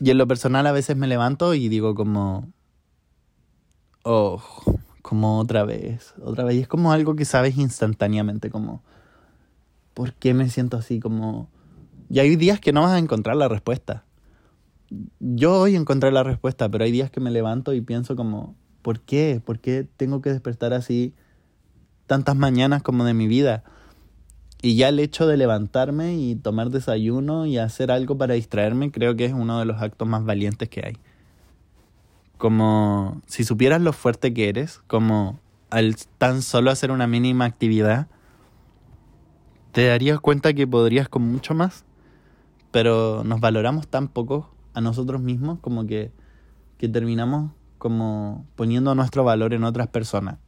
Y 0.00 0.08
en 0.08 0.16
lo 0.16 0.26
personal 0.26 0.66
a 0.66 0.72
veces 0.72 0.96
me 0.96 1.08
levanto 1.08 1.52
y 1.52 1.68
digo 1.68 1.94
como, 1.94 2.50
oh, 4.02 4.42
como 5.04 5.38
otra 5.38 5.64
vez, 5.64 6.14
otra 6.22 6.44
vez. 6.44 6.56
Y 6.56 6.60
es 6.60 6.66
como 6.66 6.90
algo 6.90 7.14
que 7.14 7.26
sabes 7.26 7.58
instantáneamente, 7.58 8.48
como 8.48 8.82
¿por 9.92 10.14
qué 10.14 10.32
me 10.32 10.48
siento 10.48 10.78
así? 10.78 10.98
Como... 10.98 11.50
Y 12.08 12.20
hay 12.20 12.36
días 12.36 12.58
que 12.58 12.72
no 12.72 12.80
vas 12.80 12.92
a 12.92 12.98
encontrar 12.98 13.36
la 13.36 13.46
respuesta. 13.46 14.06
Yo 15.20 15.60
hoy 15.60 15.76
encontré 15.76 16.10
la 16.10 16.22
respuesta, 16.22 16.70
pero 16.70 16.84
hay 16.84 16.90
días 16.90 17.10
que 17.10 17.20
me 17.20 17.30
levanto 17.30 17.74
y 17.74 17.82
pienso 17.82 18.16
como, 18.16 18.56
¿por 18.80 19.00
qué? 19.00 19.42
¿Por 19.44 19.58
qué 19.58 19.86
tengo 19.98 20.22
que 20.22 20.30
despertar 20.30 20.72
así 20.72 21.12
tantas 22.06 22.34
mañanas 22.34 22.82
como 22.82 23.04
de 23.04 23.12
mi 23.12 23.26
vida? 23.26 23.62
Y 24.62 24.76
ya 24.76 24.88
el 24.88 25.00
hecho 25.00 25.26
de 25.26 25.36
levantarme 25.36 26.16
y 26.16 26.34
tomar 26.34 26.70
desayuno 26.70 27.44
y 27.44 27.58
hacer 27.58 27.90
algo 27.90 28.16
para 28.16 28.32
distraerme 28.32 28.90
creo 28.90 29.16
que 29.16 29.26
es 29.26 29.34
uno 29.34 29.58
de 29.58 29.66
los 29.66 29.82
actos 29.82 30.08
más 30.08 30.24
valientes 30.24 30.70
que 30.70 30.80
hay. 30.82 30.96
Como 32.38 33.22
si 33.26 33.44
supieras 33.44 33.80
lo 33.80 33.92
fuerte 33.92 34.34
que 34.34 34.48
eres, 34.48 34.80
como 34.86 35.40
al 35.70 35.96
tan 36.18 36.42
solo 36.42 36.70
hacer 36.70 36.90
una 36.90 37.06
mínima 37.06 37.44
actividad, 37.44 38.08
te 39.72 39.86
darías 39.86 40.20
cuenta 40.20 40.52
que 40.52 40.66
podrías 40.66 41.08
con 41.08 41.22
mucho 41.22 41.54
más, 41.54 41.84
pero 42.70 43.22
nos 43.24 43.40
valoramos 43.40 43.88
tan 43.88 44.08
poco 44.08 44.54
a 44.72 44.80
nosotros 44.80 45.20
mismos 45.20 45.58
como 45.60 45.86
que, 45.86 46.12
que 46.78 46.88
terminamos 46.88 47.52
como 47.78 48.46
poniendo 48.56 48.94
nuestro 48.94 49.24
valor 49.24 49.54
en 49.54 49.64
otras 49.64 49.88
personas. 49.88 50.38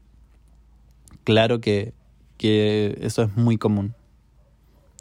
Claro 1.24 1.60
que, 1.60 1.94
que 2.36 2.98
eso 3.00 3.22
es 3.22 3.36
muy 3.36 3.58
común 3.58 3.94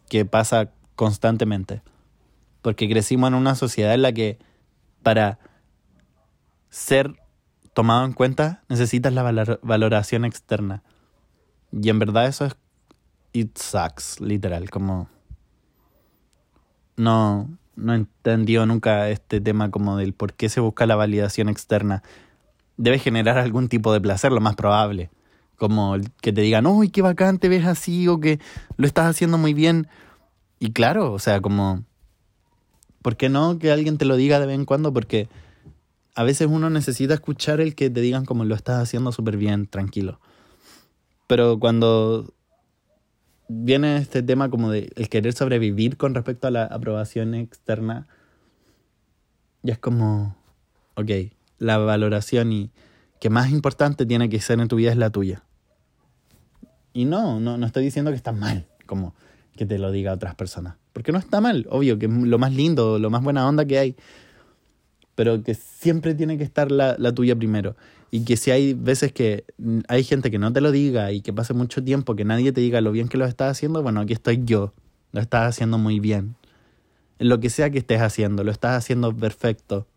que 0.10 0.26
pasa 0.26 0.72
constantemente. 0.96 1.82
Porque 2.62 2.90
crecimos 2.90 3.28
en 3.30 3.36
una 3.36 3.56
sociedad 3.56 3.94
en 3.94 4.02
la 4.02 4.12
que 4.12 4.40
para 5.04 5.40
ser 6.76 7.16
tomado 7.74 8.04
en 8.04 8.12
cuenta 8.12 8.64
necesitas 8.68 9.14
la 9.14 9.58
valoración 9.62 10.26
externa. 10.26 10.84
Y 11.72 11.90
en 11.90 12.00
verdad 12.00 12.28
eso 12.28 12.46
es... 12.46 12.58
It 13.32 13.58
sucks, 13.58 14.20
literal, 14.20 14.70
como... 14.70 15.10
No, 16.98 17.50
no 17.76 17.94
he 17.94 17.96
entendido 17.96 18.66
nunca 18.66 19.10
este 19.10 19.40
tema 19.40 19.72
como 19.72 19.96
del 19.96 20.14
por 20.14 20.34
qué 20.34 20.50
se 20.50 20.60
busca 20.60 20.86
la 20.86 20.98
validación 20.98 21.48
externa. 21.48 22.04
Debe 22.76 23.00
generar 23.00 23.38
algún 23.38 23.70
tipo 23.70 23.94
de 23.94 24.02
placer, 24.02 24.34
lo 24.34 24.42
más 24.42 24.56
probable. 24.56 25.10
Como 25.56 25.96
que 26.22 26.34
te 26.34 26.42
digan, 26.42 26.68
uy, 26.68 26.90
qué 26.90 27.02
bacán 27.02 27.40
te 27.40 27.48
ves 27.48 27.66
así 27.66 28.10
o 28.10 28.20
que 28.20 28.40
lo 28.76 28.86
estás 28.86 29.08
haciendo 29.08 29.38
muy 29.38 29.54
bien. 29.54 29.88
Y 30.60 30.74
claro, 30.74 31.14
o 31.14 31.20
sea, 31.20 31.40
como, 31.40 31.84
¿por 33.02 33.16
qué 33.16 33.30
no 33.30 33.60
que 33.60 33.72
alguien 33.72 33.98
te 33.98 34.04
lo 34.04 34.18
diga 34.18 34.42
de 34.42 34.46
vez 34.46 34.56
en 34.56 34.66
cuando? 34.66 34.94
Porque 34.94 35.30
a 36.16 36.24
veces 36.24 36.48
uno 36.50 36.70
necesita 36.70 37.14
escuchar 37.14 37.60
el 37.60 37.76
que 37.76 37.90
te 37.90 38.00
digan 38.00 38.26
como 38.26 38.46
lo 38.46 38.56
estás 38.56 38.82
haciendo 38.82 39.12
súper 39.12 39.38
bien, 39.38 39.68
tranquilo. 39.68 40.20
Pero 41.28 41.60
cuando 41.60 42.34
viene 43.48 43.98
este 43.98 44.24
tema 44.24 44.50
como 44.50 44.72
de 44.72 44.92
el 44.96 45.10
querer 45.10 45.34
sobrevivir 45.34 45.98
con 45.98 46.16
respecto 46.16 46.48
a 46.48 46.52
la 46.52 46.66
aprobación 46.66 47.36
externa, 47.36 48.08
ya 49.62 49.74
es 49.74 49.80
como, 49.80 50.38
ok, 50.96 51.12
la 51.58 51.78
valoración 51.78 52.52
y 52.54 52.72
que 53.20 53.30
más 53.30 53.50
importante 53.50 54.06
tiene 54.06 54.30
que 54.30 54.40
ser 54.40 54.60
en 54.60 54.68
tu 54.68 54.78
vida 54.78 54.92
es 54.92 54.98
la 54.98 55.10
tuya. 55.10 55.44
Y 56.94 57.04
no, 57.04 57.42
no, 57.42 57.58
no 57.58 57.66
estoy 57.66 57.84
diciendo 57.84 58.12
que 58.12 58.18
está 58.18 58.32
mal, 58.32 58.68
como 58.86 59.16
que 59.58 59.66
te 59.66 59.80
lo 59.80 59.92
diga 59.92 60.12
a 60.12 60.16
otras 60.16 60.36
personas. 60.36 60.76
Porque 60.94 61.12
no 61.12 61.18
está 61.18 61.42
mal, 61.42 61.68
obvio, 61.70 62.00
que 62.00 62.08
lo 62.08 62.38
más 62.38 62.54
lindo, 62.54 63.00
lo 63.00 63.10
más 63.10 63.22
buena 63.22 63.48
onda 63.48 63.66
que 63.66 63.80
hay. 63.80 63.96
Pero 65.16 65.42
que 65.44 65.54
siempre 65.54 66.14
tiene 66.14 66.38
que 66.38 66.44
estar 66.44 66.72
la, 66.72 66.96
la 67.00 67.14
tuya 67.14 67.36
primero. 67.36 67.76
Y 68.12 68.24
que 68.26 68.38
si 68.38 68.52
hay 68.52 68.74
veces 68.74 69.12
que 69.12 69.46
hay 69.88 70.04
gente 70.04 70.30
que 70.30 70.38
no 70.38 70.52
te 70.54 70.62
lo 70.62 70.72
diga 70.72 71.12
y 71.12 71.22
que 71.22 71.34
pase 71.34 71.54
mucho 71.54 71.84
tiempo 71.84 72.16
que 72.16 72.26
nadie 72.26 72.52
te 72.52 72.62
diga 72.62 72.82
lo 72.82 72.92
bien 72.92 73.08
que 73.08 73.18
lo 73.18 73.26
estás 73.26 73.52
haciendo, 73.52 73.82
bueno, 73.82 74.02
aquí 74.02 74.14
estoy 74.14 74.42
yo. 74.44 74.74
Lo 75.12 75.22
estás 75.22 75.48
haciendo 75.48 75.78
muy 75.78 76.00
bien. 76.00 76.36
En 77.20 77.30
lo 77.30 77.40
que 77.40 77.50
sea 77.50 77.70
que 77.70 77.80
estés 77.80 78.02
haciendo, 78.02 78.44
lo 78.44 78.52
estás 78.52 78.78
haciendo 78.78 79.16
perfecto. 79.16 79.88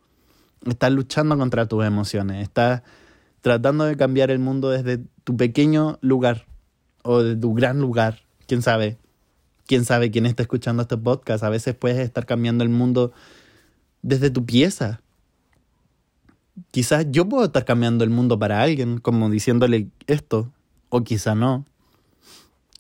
Estás 0.67 0.93
luchando 0.93 1.37
contra 1.37 1.67
tus 1.67 1.85
emociones. 1.85 2.43
Estás 2.43 2.83
tratando 3.41 3.85
de 3.85 3.97
cambiar 3.97 4.31
el 4.31 4.39
mundo 4.39 4.71
desde 4.71 5.01
tu 5.25 5.37
pequeño 5.37 5.99
lugar 6.01 6.47
o 7.03 7.23
de 7.23 7.37
tu 7.37 7.55
gran 7.55 7.81
lugar. 7.81 8.21
¿Quién 8.47 8.63
sabe? 8.63 8.99
quién 9.69 9.85
sabe 9.85 10.11
quién 10.11 10.27
está 10.27 10.43
escuchando 10.43 10.83
este 10.83 10.97
podcast. 10.97 11.45
A 11.45 11.51
veces 11.51 11.77
puedes 11.77 11.99
estar 11.99 12.27
cambiando 12.27 12.65
el 12.65 12.71
mundo 12.71 13.13
desde 14.03 14.31
tu 14.31 14.45
pieza. 14.45 15.03
Quizás 16.71 17.07
yo 17.11 17.29
puedo 17.29 17.45
estar 17.45 17.65
cambiando 17.65 18.05
el 18.05 18.11
mundo 18.11 18.39
para 18.39 18.63
alguien, 18.63 18.99
como 18.99 19.31
diciéndole 19.31 19.89
esto, 20.07 20.53
o 20.89 21.03
quizá 21.03 21.35
no. 21.35 21.65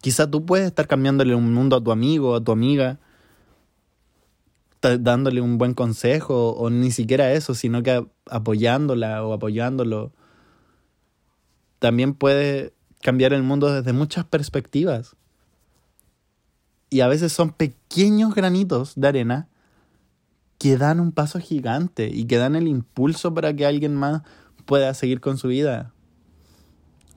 Quizá 0.01 0.31
tú 0.31 0.47
puedes 0.47 0.67
estar 0.67 0.87
cambiándole 0.87 1.35
un 1.35 1.53
mundo 1.53 1.77
a 1.77 1.83
tu 1.83 1.91
amigo, 1.91 2.35
a 2.35 2.43
tu 2.43 2.53
amiga, 2.53 2.99
dándole 4.81 5.41
un 5.41 5.59
buen 5.59 5.75
consejo, 5.75 6.51
o 6.51 6.71
ni 6.71 6.91
siquiera 6.91 7.33
eso, 7.33 7.55
sino 7.55 7.83
que 7.83 8.07
apoyándola 8.31 9.25
o 9.25 9.33
apoyándolo. 9.33 10.13
También 11.79 12.15
puedes 12.15 12.73
cambiar 13.03 13.33
el 13.33 13.43
mundo 13.43 13.73
desde 13.73 13.93
muchas 13.93 14.25
perspectivas. 14.25 15.17
Y 16.91 17.01
a 17.01 17.09
veces 17.09 17.33
son 17.33 17.51
pequeños 17.51 18.35
granitos 18.35 18.95
de 18.97 19.09
arena 19.09 19.49
que 20.59 20.77
dan 20.77 21.01
un 21.01 21.13
paso 21.13 21.39
gigante 21.39 22.11
y 22.13 22.25
que 22.25 22.37
dan 22.37 22.57
el 22.57 22.67
impulso 22.67 23.33
para 23.33 23.55
que 23.55 23.65
alguien 23.65 23.95
más 23.95 24.23
pueda 24.67 24.93
seguir 24.95 25.21
con 25.21 25.39
su 25.39 25.49
vida. 25.49 25.93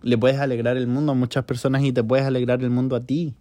Le 0.02 0.18
puedes 0.18 0.40
alegrar 0.40 0.78
el 0.78 0.88
mundo 0.88 1.12
a 1.12 1.16
muchas 1.16 1.44
personas 1.46 1.84
y 1.84 1.92
te 1.92 2.04
puedes 2.04 2.26
alegrar 2.26 2.62
el 2.64 2.70
mundo 2.70 2.96
a 2.96 3.06
ti. 3.06 3.36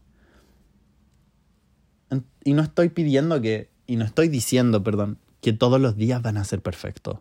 Y 2.44 2.54
no 2.54 2.62
estoy 2.62 2.88
pidiendo 2.88 3.40
que, 3.40 3.70
y 3.86 3.96
no 3.96 4.04
estoy 4.04 4.28
diciendo, 4.28 4.82
perdón, 4.82 5.18
que 5.40 5.52
todos 5.52 5.80
los 5.80 5.96
días 5.96 6.22
van 6.22 6.38
a 6.38 6.44
ser 6.44 6.62
perfectos. 6.62 7.18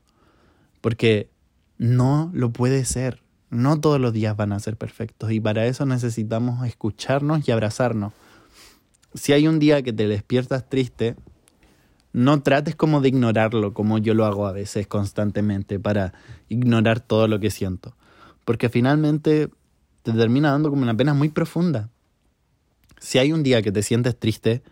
Porque 0.81 1.29
no 1.77 2.31
lo 2.33 2.51
puede 2.51 2.85
ser. 2.85 3.21
No 3.49 3.79
todos 3.79 3.99
los 3.99 4.13
días 4.13 4.35
van 4.35 4.53
a 4.53 4.59
ser 4.59 4.77
perfectos. 4.77 5.31
Y 5.31 5.39
para 5.39 5.65
eso 5.65 5.85
necesitamos 5.85 6.65
escucharnos 6.65 7.47
y 7.47 7.51
abrazarnos 7.51 8.13
si 9.13 9.33
hay 9.33 9.47
un 9.47 9.59
día 9.59 9.81
que 9.81 9.93
te 9.93 10.07
despiertas 10.07 10.69
triste, 10.69 11.15
no 12.11 12.41
trates 12.41 12.75
como 12.75 13.01
de 13.01 13.09
ignorarlo, 13.09 13.73
como 13.73 13.97
yo 13.97 14.13
lo 14.13 14.25
hago 14.25 14.47
a 14.47 14.51
veces 14.51 14.87
constantemente, 14.87 15.79
para 15.79 16.13
ignorar 16.47 16.99
todo 16.99 17.27
lo 17.27 17.39
que 17.39 17.51
siento. 17.51 17.95
Porque 18.45 18.69
finalmente 18.69 19.49
te 20.03 20.11
termina 20.13 20.51
dando 20.51 20.69
como 20.69 20.81
una 20.81 20.95
pena 20.95 21.13
muy 21.13 21.29
profunda. 21.29 21.89
Si 22.99 23.17
hay 23.17 23.31
un 23.31 23.43
día 23.43 23.61
que 23.61 23.71
te 23.71 23.83
sientes 23.83 24.17
triste, 24.17 24.63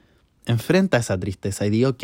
enfrenta 0.46 0.98
esa 0.98 1.20
tristeza 1.20 1.66
y 1.66 1.70
di, 1.70 1.86
ok, 1.86 2.04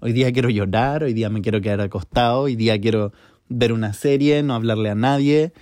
hoy 0.00 0.12
día 0.12 0.32
quiero 0.32 0.48
llorar, 0.48 1.02
hoy 1.02 1.12
día 1.12 1.28
me 1.28 1.42
quiero 1.42 1.60
quedar 1.60 1.80
acostado, 1.80 2.42
hoy 2.42 2.56
día 2.56 2.80
quiero 2.80 3.12
ver 3.48 3.72
una 3.72 3.92
serie, 3.92 4.42
no 4.42 4.54
hablarle 4.54 4.90
a 4.90 4.94
nadie. 4.94 5.52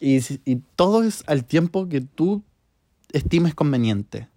Y, 0.00 0.18
y 0.44 0.62
todo 0.76 1.02
es 1.02 1.24
al 1.26 1.44
tiempo 1.44 1.88
que 1.88 2.00
tú 2.00 2.42
estimes 3.12 3.54
conveniente 3.54 4.28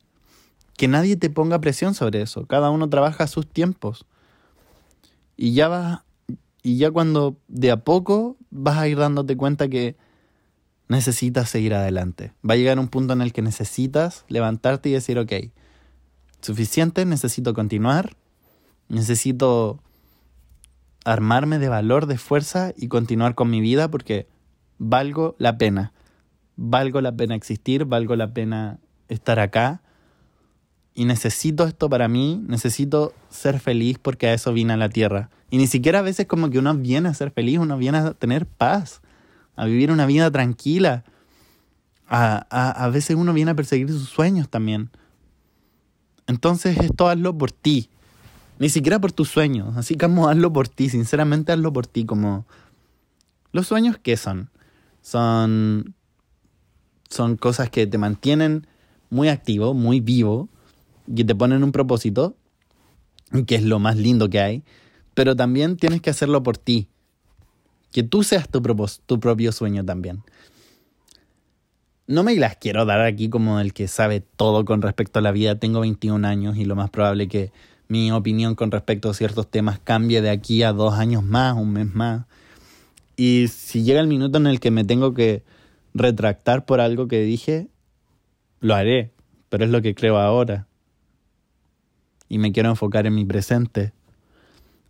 que 0.80 0.88
nadie 0.88 1.18
te 1.18 1.30
ponga 1.30 1.60
presión 1.60 1.94
sobre 1.94 2.22
eso. 2.22 2.46
Cada 2.48 2.70
uno 2.70 2.90
trabaja 2.90 3.26
a 3.26 3.28
sus 3.28 3.46
tiempos. 3.46 4.06
Y 5.36 5.52
ya 5.52 5.68
vas, 5.68 6.04
y 6.64 6.78
ya 6.78 6.90
cuando 6.90 7.36
de 7.50 7.70
a 7.72 7.84
poco 7.84 8.38
vas 8.50 8.78
a 8.78 8.88
ir 8.88 8.98
dándote 8.98 9.36
cuenta 9.36 9.68
que 9.68 9.98
necesitas 10.88 11.50
seguir 11.50 11.74
adelante. 11.74 12.32
Va 12.50 12.54
a 12.54 12.56
llegar 12.58 12.80
un 12.80 12.88
punto 12.88 13.12
en 13.12 13.20
el 13.20 13.34
que 13.34 13.42
necesitas 13.42 14.24
levantarte 14.30 14.88
y 14.88 14.94
decir, 14.94 15.20
ok, 15.20 15.34
suficiente, 16.40 17.04
necesito 17.04 17.54
continuar, 17.54 18.16
necesito 18.88 19.84
armarme 21.04 21.60
de 21.60 21.68
valor, 21.68 22.06
de 22.06 22.18
fuerza 22.18 22.72
y 22.78 22.88
continuar 22.88 23.36
con 23.36 23.50
mi 23.50 23.60
vida 23.60 23.92
porque 23.92 24.30
valgo 24.78 25.36
la 25.40 25.58
pena. 25.58 25.92
Valgo 26.56 27.02
la 27.02 27.12
pena 27.12 27.36
existir, 27.36 27.84
valgo 27.84 28.16
la 28.16 28.34
pena 28.34 28.80
estar 29.10 29.42
acá 29.42 29.82
y 31.00 31.06
necesito 31.06 31.64
esto 31.64 31.90
para 31.90 32.10
mí, 32.10 32.44
necesito 32.46 33.14
ser 33.30 33.62
feliz 33.62 33.98
porque 33.98 34.28
a 34.28 34.34
eso 34.34 34.52
vine 34.52 34.74
a 34.74 34.76
la 34.76 34.90
tierra. 34.90 35.30
Y 35.50 35.58
ni 35.58 35.66
siquiera 35.66 36.00
a 36.00 36.02
veces 36.02 36.28
como 36.28 36.50
que 36.50 36.60
uno 36.60 36.76
viene 36.76 37.08
a 37.08 37.14
ser 37.14 37.32
feliz, 37.32 37.58
uno 37.58 37.78
viene 37.78 38.00
a 38.00 38.14
tener 38.16 38.46
paz, 38.46 39.00
a 39.56 39.64
vivir 39.64 39.94
una 39.94 40.06
vida 40.06 40.30
tranquila. 40.30 41.06
A, 42.10 42.46
a, 42.50 42.84
a 42.84 42.90
veces 42.90 43.16
uno 43.16 43.32
viene 43.32 43.52
a 43.52 43.56
perseguir 43.56 43.88
sus 43.88 44.10
sueños 44.10 44.50
también. 44.50 44.90
Entonces 46.28 46.78
esto 46.78 47.08
hazlo 47.08 47.38
por 47.38 47.54
ti, 47.54 47.90
ni 48.58 48.68
siquiera 48.68 49.00
por 49.00 49.14
tus 49.14 49.30
sueños, 49.30 49.78
así 49.78 49.96
como 49.96 50.28
hazlo 50.28 50.52
por 50.52 50.68
ti, 50.68 50.90
sinceramente 50.90 51.54
hazlo 51.54 51.72
por 51.72 51.88
ti, 51.88 52.04
como... 52.04 52.46
¿Los 53.54 53.68
sueños 53.68 53.98
qué 54.04 54.18
son? 54.18 54.50
Son, 55.02 55.96
son 57.10 57.38
cosas 57.38 57.70
que 57.70 57.88
te 57.88 57.98
mantienen 57.98 58.68
muy 59.10 59.30
activo, 59.30 59.74
muy 59.74 60.02
vivo, 60.02 60.50
que 61.16 61.24
te 61.24 61.36
ponen 61.36 61.64
un 61.64 61.72
propósito, 61.72 62.36
que 63.48 63.56
es 63.56 63.64
lo 63.64 63.80
más 63.80 63.98
lindo 63.98 64.30
que 64.30 64.40
hay, 64.40 64.64
pero 65.14 65.36
también 65.36 65.78
tienes 65.78 66.02
que 66.02 66.10
hacerlo 66.10 66.44
por 66.44 66.58
ti. 66.58 66.88
Que 67.92 68.04
tú 68.04 68.24
seas 68.24 68.48
tu, 68.48 68.62
tu 69.06 69.20
propio 69.20 69.52
sueño 69.52 69.84
también. 69.84 70.24
no 72.08 72.24
me 72.24 72.36
las 72.36 72.56
quiero 72.58 72.86
dar 72.86 73.02
aquí 73.02 73.30
como 73.30 73.60
el 73.60 73.74
que 73.74 73.88
sabe 73.88 74.22
todo 74.22 74.66
con 74.66 74.82
respecto 74.82 75.20
a 75.20 75.22
la 75.22 75.32
vida. 75.32 75.60
Tengo 75.60 75.82
21 75.82 76.28
años 76.28 76.58
y 76.58 76.66
lo 76.66 76.76
más 76.76 76.90
probable 76.90 77.28
que 77.28 77.52
mi 77.88 78.12
opinión 78.12 78.56
con 78.56 78.72
respecto 78.72 79.10
a 79.10 79.14
ciertos 79.14 79.50
temas 79.50 79.80
cambie 79.80 80.22
de 80.22 80.30
aquí 80.30 80.64
a 80.64 80.72
dos 80.72 80.94
años 80.94 81.24
más, 81.24 81.56
un 81.56 81.74
mes 81.74 81.94
más. 81.94 82.26
Y 83.18 83.48
si 83.50 83.84
llega 83.84 84.00
el 84.00 84.08
minuto 84.08 84.38
en 84.38 84.48
el 84.48 84.60
que 84.60 84.72
me 84.72 84.86
tengo 84.86 85.14
que 85.14 85.44
retractar 85.94 86.66
por 86.66 86.80
algo 86.80 87.08
que 87.08 87.22
dije, 87.22 87.68
lo 88.62 88.76
haré, 88.76 89.12
pero 89.50 89.66
es 89.66 89.72
lo 89.72 89.82
que 89.82 89.96
creo 89.96 90.18
ahora. 90.18 90.69
Y 92.30 92.38
me 92.38 92.52
quiero 92.54 92.70
enfocar 92.70 93.06
en 93.06 93.16
mi 93.16 93.26
presente, 93.26 93.92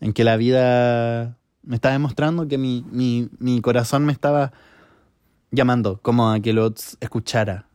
en 0.01 0.13
que 0.13 0.23
la 0.23 0.37
vida 0.37 1.37
me 1.63 1.75
está 1.75 1.91
demostrando 1.91 2.47
que 2.47 2.57
mi, 2.57 2.85
mi, 2.91 3.29
mi 3.39 3.61
corazón 3.61 4.05
me 4.05 4.11
estaba 4.11 4.51
llamando, 5.49 5.99
como 6.01 6.29
a 6.29 6.39
que 6.39 6.53
lo 6.53 6.73
escuchara, 6.99 7.67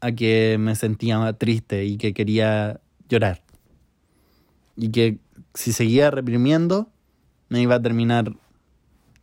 a 0.00 0.12
que 0.12 0.56
me 0.58 0.74
sentía 0.74 1.32
triste 1.34 1.84
y 1.84 1.98
que 1.98 2.14
quería 2.14 2.80
llorar 3.08 3.42
y 4.80 4.90
que 4.90 5.18
si 5.54 5.72
seguía 5.72 6.10
reprimiendo 6.10 6.88
me 7.48 7.60
iba 7.60 7.74
a 7.74 7.82
terminar 7.82 8.34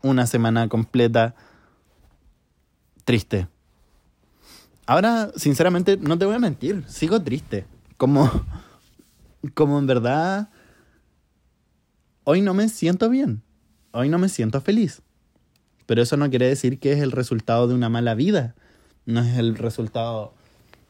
una 0.03 0.27
semana 0.27 0.67
completa 0.69 1.33
triste. 3.05 3.47
Ahora, 4.85 5.31
sinceramente, 5.35 5.97
no 5.97 6.17
te 6.17 6.25
voy 6.25 6.35
a 6.35 6.39
mentir, 6.39 6.83
sigo 6.87 7.21
triste. 7.21 7.65
Como, 7.97 8.29
como 9.53 9.79
en 9.79 9.87
verdad, 9.87 10.49
hoy 12.23 12.41
no 12.41 12.53
me 12.53 12.69
siento 12.69 13.09
bien, 13.09 13.43
hoy 13.91 14.09
no 14.09 14.19
me 14.19 14.29
siento 14.29 14.61
feliz. 14.61 15.01
Pero 15.85 16.01
eso 16.01 16.17
no 16.17 16.29
quiere 16.29 16.47
decir 16.47 16.79
que 16.79 16.91
es 16.91 16.99
el 16.99 17.11
resultado 17.11 17.67
de 17.67 17.73
una 17.73 17.89
mala 17.89 18.13
vida, 18.13 18.55
no 19.05 19.21
es 19.21 19.37
el 19.37 19.55
resultado 19.55 20.33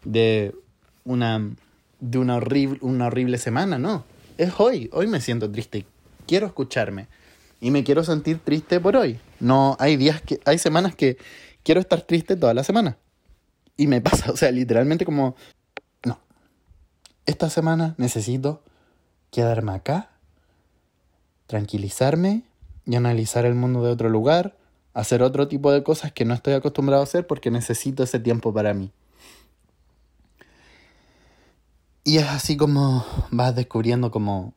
de 0.04 0.56
una, 1.04 1.52
de 2.00 2.18
una, 2.18 2.38
horrible, 2.38 2.80
una 2.82 3.08
horrible 3.08 3.38
semana, 3.38 3.78
no 3.78 4.04
es 4.38 4.54
hoy. 4.58 4.90
Hoy 4.94 5.08
me 5.08 5.22
siento 5.22 5.52
triste. 5.52 5.86
Quiero 6.26 6.48
escucharme. 6.48 7.08
Y 7.60 7.72
me 7.72 7.84
quiero 7.84 8.04
sentir 8.04 8.40
triste 8.40 8.80
por 8.80 8.96
hoy. 8.96 9.20
No, 9.40 9.76
hay 9.80 9.98
días 9.98 10.22
que, 10.22 10.40
hay 10.46 10.58
semanas 10.58 10.96
que 10.96 11.18
quiero 11.64 11.82
estar 11.82 12.02
triste 12.02 12.36
toda 12.36 12.54
la 12.54 12.64
semana. 12.64 12.98
Y 13.76 13.88
me 13.88 14.02
pasa, 14.02 14.32
o 14.32 14.38
sea, 14.38 14.52
literalmente 14.52 15.06
como. 15.06 15.36
Esta 17.28 17.50
semana 17.50 17.94
necesito 17.98 18.64
quedarme 19.32 19.74
acá, 19.74 20.10
tranquilizarme 21.46 22.44
y 22.86 22.96
analizar 22.96 23.46
el 23.46 23.54
mundo 23.54 23.84
de 23.84 23.92
otro 23.92 24.10
lugar, 24.10 24.58
hacer 24.94 25.22
otro 25.22 25.50
tipo 25.50 25.74
de 25.74 25.84
cosas 25.84 26.14
que 26.14 26.24
no 26.24 26.34
estoy 26.34 26.54
acostumbrado 26.54 27.02
a 27.02 27.04
hacer 27.04 27.28
porque 27.28 27.52
necesito 27.52 28.02
ese 28.02 28.20
tiempo 28.22 28.54
para 28.54 28.74
mí. 28.74 28.94
Y 32.06 32.20
es 32.20 32.28
así 32.28 32.56
como 32.56 33.06
vas 33.30 33.54
descubriendo 33.54 34.10
como 34.10 34.54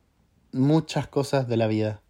muchas 0.53 1.07
cosas 1.07 1.49
de 1.49 1.57
la 1.57 1.67
vida. 1.67 2.01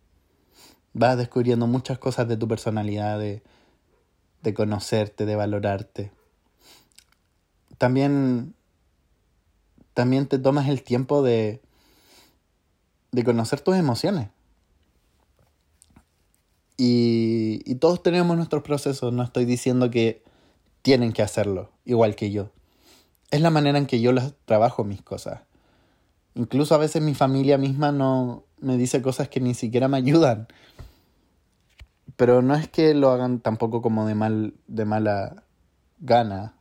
Vas 0.93 1.17
descubriendo 1.17 1.65
muchas 1.65 1.97
cosas 1.97 2.27
de 2.27 2.37
tu 2.37 2.47
personalidad, 2.47 3.17
de, 3.17 3.41
de 4.43 4.53
conocerte, 4.53 5.25
de 5.25 5.35
valorarte. 5.35 6.11
También, 7.79 8.53
también 9.93 10.27
te 10.27 10.39
tomas 10.39 10.69
el 10.69 10.83
tiempo 10.83 11.21
de, 11.23 11.61
de 13.11 13.23
conocer 13.23 13.61
tus 13.61 13.75
emociones. 13.75 14.29
Y, 16.77 17.61
y 17.65 17.75
todos 17.75 18.01
tenemos 18.01 18.35
nuestros 18.35 18.63
procesos, 18.63 19.13
no 19.13 19.23
estoy 19.23 19.45
diciendo 19.45 19.91
que 19.91 20.23
tienen 20.81 21.13
que 21.13 21.21
hacerlo, 21.21 21.69
igual 21.85 22.15
que 22.15 22.31
yo 22.31 22.49
es 23.31 23.41
la 23.41 23.49
manera 23.49 23.77
en 23.77 23.87
que 23.87 24.01
yo 24.01 24.11
las 24.11 24.33
trabajo 24.45 24.83
mis 24.83 25.01
cosas. 25.01 25.41
Incluso 26.35 26.75
a 26.75 26.77
veces 26.77 27.01
mi 27.01 27.15
familia 27.15 27.57
misma 27.57 27.91
no 27.91 28.43
me 28.59 28.77
dice 28.77 29.01
cosas 29.01 29.29
que 29.29 29.39
ni 29.39 29.53
siquiera 29.53 29.87
me 29.87 29.97
ayudan. 29.97 30.47
Pero 32.17 32.41
no 32.41 32.53
es 32.55 32.67
que 32.67 32.93
lo 32.93 33.09
hagan 33.09 33.39
tampoco 33.39 33.81
como 33.81 34.05
de 34.05 34.15
mal 34.15 34.53
de 34.67 34.85
mala 34.85 35.43
gana. 35.99 36.53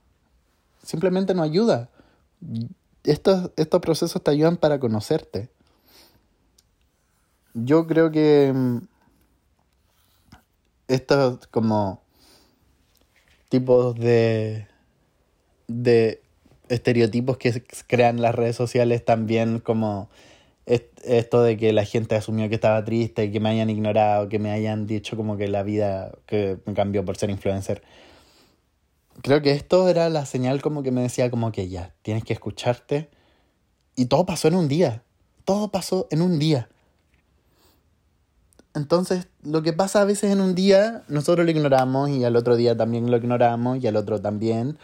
Simplemente 0.83 1.35
no 1.35 1.43
ayuda. 1.43 1.91
Estos, 3.05 3.51
estos 3.57 3.81
procesos 3.81 4.23
te 4.23 4.31
ayudan 4.31 4.57
para 4.57 4.79
conocerte. 4.79 5.49
Yo 7.55 7.87
creo 7.87 8.11
que 8.11 8.53
mm, 8.55 8.79
estos 10.89 11.47
como 11.49 12.03
tipos 13.49 13.95
de 13.97 14.71
de 15.71 16.21
estereotipos 16.69 17.37
que 17.39 17.63
crean 17.87 18.21
las 18.21 18.35
redes 18.35 18.57
sociales 18.57 19.05
también 19.05 19.61
como 19.61 20.09
esto 20.67 21.43
de 21.43 21.57
que 21.57 21.73
la 21.73 21.85
gente 21.85 22.15
asumió 22.15 22.49
que 22.49 22.55
estaba 22.55 22.85
triste, 22.85 23.33
que 23.33 23.41
me 23.41 23.49
hayan 23.49 23.71
ignorado, 23.71 24.29
que 24.29 24.39
me 24.39 24.53
hayan 24.53 24.87
dicho 24.87 25.17
como 25.17 25.37
que 25.37 25.49
la 25.49 25.63
vida 25.65 26.13
que 26.27 26.59
cambió 26.77 27.05
por 27.05 27.17
ser 27.17 27.31
influencer. 27.31 27.83
Creo 29.23 29.43
que 29.43 29.53
esto 29.53 29.89
era 29.89 30.09
la 30.09 30.25
señal 30.25 30.63
como 30.63 30.83
que 30.83 30.91
me 30.91 31.03
decía 31.03 31.31
como 31.31 31.53
que 31.53 31.69
ya, 31.69 31.95
tienes 32.03 32.25
que 32.25 32.33
escucharte. 32.33 33.11
Y 33.97 34.07
todo 34.07 34.25
pasó 34.25 34.49
en 34.49 34.55
un 34.55 34.69
día. 34.69 35.03
Todo 35.45 35.71
pasó 35.71 36.07
en 36.11 36.23
un 36.23 36.39
día. 36.39 36.69
Entonces, 38.75 39.29
lo 39.43 39.63
que 39.63 39.73
pasa 39.73 40.01
a 40.01 40.05
veces 40.05 40.31
en 40.31 40.41
un 40.41 40.55
día, 40.55 41.03
nosotros 41.09 41.45
lo 41.45 41.51
ignoramos 41.51 42.09
y 42.11 42.25
al 42.25 42.37
otro 42.37 42.57
día 42.57 42.77
también 42.77 43.11
lo 43.11 43.17
ignoramos 43.17 43.83
y 43.83 43.87
al 43.87 43.97
otro 43.97 44.21
también. 44.21 44.79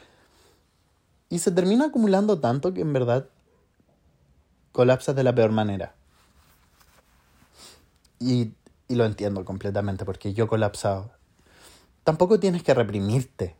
Y 1.28 1.38
se 1.38 1.52
termina 1.52 1.86
acumulando 1.86 2.40
tanto 2.40 2.74
que 2.74 2.80
en 2.80 2.92
verdad 2.92 3.28
colapsas 4.72 5.14
de 5.14 5.22
la 5.22 5.34
peor 5.34 5.52
manera. 5.52 5.94
Y, 8.18 8.52
y 8.88 8.94
lo 8.96 9.04
entiendo 9.04 9.44
completamente 9.44 10.04
porque 10.04 10.34
yo 10.34 10.44
he 10.44 10.48
colapsado. 10.48 11.12
Tampoco 12.02 12.40
tienes 12.40 12.62
que 12.62 12.74
reprimirte 12.74 13.56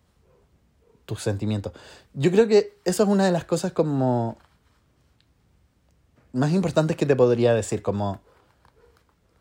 tus 1.07 1.23
sentimientos. 1.23 1.73
Yo 2.13 2.31
creo 2.31 2.47
que 2.47 2.77
eso 2.85 3.05
es 3.05 3.09
una 3.09 3.25
de 3.25 3.33
las 3.33 3.45
cosas 3.45 3.73
como 3.73 4.37
más 6.33 6.53
importantes 6.53 6.97
que 6.97 7.07
te 7.07 7.17
podría 7.17 7.55
decir, 7.55 7.83
como 7.83 8.21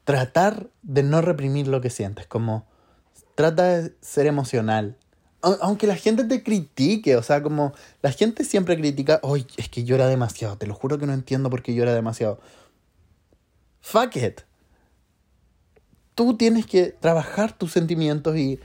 tratar 0.05 0.69
de 0.83 1.03
no 1.03 1.21
reprimir 1.21 1.67
lo 1.67 1.81
que 1.81 1.89
sientes, 1.89 2.27
como 2.27 2.65
trata 3.35 3.63
de 3.65 3.95
ser 3.99 4.27
emocional, 4.27 4.97
aunque 5.61 5.85
la 5.85 5.95
gente 5.95 6.23
te 6.23 6.41
critique, 6.41 7.15
o 7.17 7.21
sea, 7.21 7.43
como 7.43 7.73
la 8.01 8.11
gente 8.11 8.43
siempre 8.43 8.77
critica, 8.77 9.19
hoy 9.21 9.45
es 9.57 9.69
que 9.69 9.83
llora 9.83 10.07
demasiado, 10.07 10.57
te 10.57 10.65
lo 10.65 10.73
juro 10.73 10.97
que 10.97 11.05
no 11.05 11.13
entiendo 11.13 11.49
por 11.49 11.61
qué 11.61 11.75
llora 11.75 11.93
demasiado. 11.93 12.39
Fuck 13.81 14.15
it. 14.15 14.41
Tú 16.15 16.37
tienes 16.37 16.65
que 16.65 16.87
trabajar 16.87 17.55
tus 17.55 17.73
sentimientos 17.73 18.35
y 18.37 18.59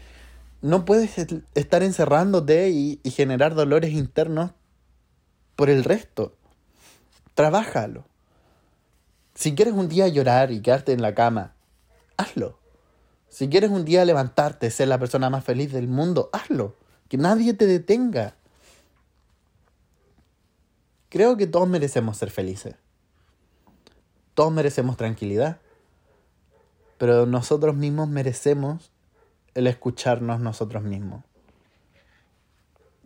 no 0.63 0.85
puedes 0.85 1.17
estar 1.55 1.83
encerrándote 1.83 2.71
y, 2.71 3.01
y 3.03 3.11
generar 3.11 3.55
dolores 3.55 3.93
internos 3.93 4.53
por 5.57 5.71
el 5.71 5.85
resto. 5.85 6.37
Trabájalo. 7.35 8.05
Si 9.35 9.55
quieres 9.55 9.75
un 9.75 9.89
día 9.89 10.09
llorar 10.09 10.51
y 10.51 10.61
quedarte 10.61 10.93
en 10.93 11.01
la 11.01 11.15
cama, 11.15 11.55
hazlo. 12.17 12.59
Si 13.31 13.49
quieres 13.49 13.71
un 13.71 13.85
día 13.85 14.05
levantarte, 14.05 14.71
ser 14.71 14.89
la 14.89 14.99
persona 14.99 15.31
más 15.31 15.45
feliz 15.45 15.73
del 15.73 15.89
mundo, 15.89 16.29
hazlo. 16.33 16.77
Que 17.09 17.17
nadie 17.17 17.55
te 17.55 17.67
detenga. 17.67 18.35
Creo 21.09 21.37
que 21.37 21.47
todos 21.47 21.69
merecemos 21.69 22.17
ser 22.17 22.31
felices. 22.31 22.75
Todos 24.35 24.53
merecemos 24.53 24.97
tranquilidad. 24.97 25.61
Pero 26.99 27.25
nosotros 27.25 27.75
mismos 27.77 28.09
merecemos 28.09 28.93
el 29.61 29.67
escucharnos 29.69 30.41
nosotros 30.41 30.83
mismos. 30.83 31.25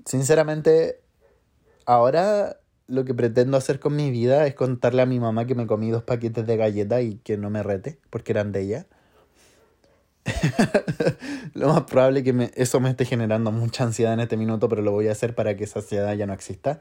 Sinceramente, 0.05 1.01
ahora 1.87 2.59
lo 2.87 3.05
que 3.05 3.14
pretendo 3.14 3.57
hacer 3.57 3.81
con 3.81 3.97
mi 3.97 4.11
vida 4.11 4.47
es 4.47 4.55
contarle 4.55 5.03
a 5.03 5.07
mi 5.07 5.21
mamá 5.21 5.47
que 5.47 5.55
me 5.55 5.67
comí 5.67 5.90
dos 5.90 6.03
paquetes 6.03 6.47
de 6.47 6.57
galletas 6.57 7.03
y 7.03 7.17
que 7.17 7.37
no 7.37 7.51
me 7.51 7.62
rete, 7.62 7.99
porque 8.11 8.33
eran 8.33 8.53
de 8.53 8.62
ella. 8.62 8.87
lo 11.55 11.69
más 11.69 11.83
probable 11.85 12.23
que 12.23 12.51
eso 12.55 12.81
me 12.81 12.90
esté 12.90 13.05
generando 13.05 13.53
mucha 13.53 13.85
ansiedad 13.85 14.14
en 14.14 14.21
este 14.21 14.37
minuto, 14.37 14.69
pero 14.69 14.83
lo 14.83 14.93
voy 14.93 15.09
a 15.09 15.12
hacer 15.12 15.35
para 15.35 15.57
que 15.57 15.64
esa 15.64 15.81
ansiedad 15.81 16.14
ya 16.14 16.27
no 16.27 16.33
exista. 16.33 16.81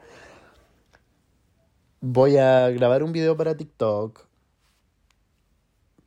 Voy 2.00 2.36
a 2.36 2.68
grabar 2.70 3.02
un 3.02 3.12
video 3.12 3.36
para 3.36 3.56
TikTok. 3.56 4.26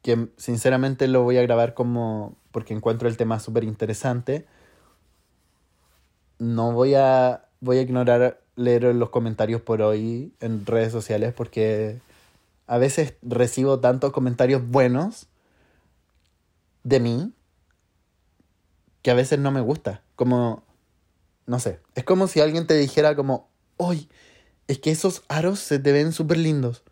Que 0.08 0.30
sinceramente 0.38 1.10
lo 1.10 1.24
voy 1.24 1.36
a 1.36 1.42
grabar 1.42 1.74
como. 1.74 2.38
porque 2.54 2.74
encuentro 2.74 3.10
el 3.10 3.18
tema 3.18 3.42
súper 3.42 3.66
interesante. 3.66 4.46
No 6.40 6.72
voy 6.72 6.94
a. 6.94 7.50
Voy 7.60 7.80
a 7.80 7.82
ignorar 7.82 8.40
leer 8.56 8.96
los 8.96 9.10
comentarios 9.10 9.60
por 9.60 9.82
hoy 9.82 10.32
en 10.40 10.66
redes 10.66 10.94
sociales 10.94 11.34
porque 11.36 12.00
a 12.68 12.78
veces 12.78 13.16
recibo 13.22 13.82
tantos 13.82 14.14
comentarios 14.14 14.66
buenos 14.66 15.28
de 16.84 17.02
mí 17.02 17.34
que 19.02 19.12
a 19.12 19.16
veces 19.16 19.40
no 19.40 19.52
me 19.52 19.60
gusta. 19.60 20.04
Como 20.16 20.64
no 21.48 21.60
sé, 21.60 21.82
es 21.96 22.06
como 22.06 22.28
si 22.28 22.40
alguien 22.40 22.66
te 22.66 22.76
dijera 22.76 23.18
como, 23.18 23.50
hoy, 23.76 24.08
es 24.70 24.80
que 24.80 24.92
esos 24.92 25.24
aros 25.28 25.60
se 25.60 25.80
te 25.80 25.92
ven 25.92 26.14
súper 26.14 26.38
lindos. 26.38 26.84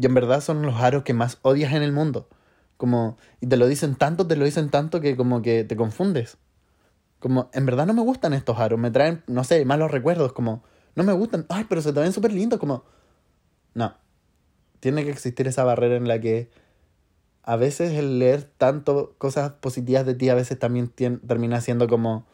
Y 0.00 0.06
en 0.06 0.14
verdad 0.14 0.40
son 0.40 0.62
los 0.62 0.76
aros 0.76 1.02
que 1.02 1.12
más 1.12 1.38
odias 1.42 1.74
en 1.74 1.82
el 1.82 1.92
mundo. 1.92 2.30
Como, 2.76 3.16
y 3.40 3.46
te 3.46 3.56
lo 3.56 3.66
dicen 3.66 3.96
tanto, 3.96 4.26
te 4.26 4.36
lo 4.36 4.44
dicen 4.44 4.70
tanto 4.70 5.00
que 5.00 5.16
como 5.16 5.42
que 5.42 5.64
te 5.64 5.76
confundes. 5.76 6.36
Como, 7.18 7.50
en 7.52 7.66
verdad 7.66 7.86
no 7.86 7.94
me 7.94 8.02
gustan 8.02 8.34
estos 8.34 8.58
aros, 8.58 8.78
me 8.78 8.90
traen, 8.90 9.22
no 9.26 9.44
sé, 9.44 9.64
malos 9.64 9.90
recuerdos, 9.90 10.32
como, 10.32 10.62
no 10.94 11.02
me 11.02 11.12
gustan, 11.12 11.46
ay, 11.48 11.64
pero 11.68 11.80
se 11.80 11.92
te 11.92 12.00
ven 12.00 12.12
súper 12.12 12.32
lindos, 12.32 12.58
como, 12.58 12.84
no. 13.74 13.94
Tiene 14.80 15.04
que 15.04 15.10
existir 15.10 15.46
esa 15.46 15.64
barrera 15.64 15.96
en 15.96 16.06
la 16.06 16.20
que 16.20 16.50
a 17.42 17.56
veces 17.56 17.92
el 17.92 18.18
leer 18.18 18.42
tanto 18.42 19.14
cosas 19.18 19.52
positivas 19.52 20.04
de 20.04 20.14
ti 20.14 20.28
a 20.28 20.34
veces 20.34 20.58
también 20.58 20.88
termina 20.88 21.60
siendo 21.60 21.88
como 21.88 22.26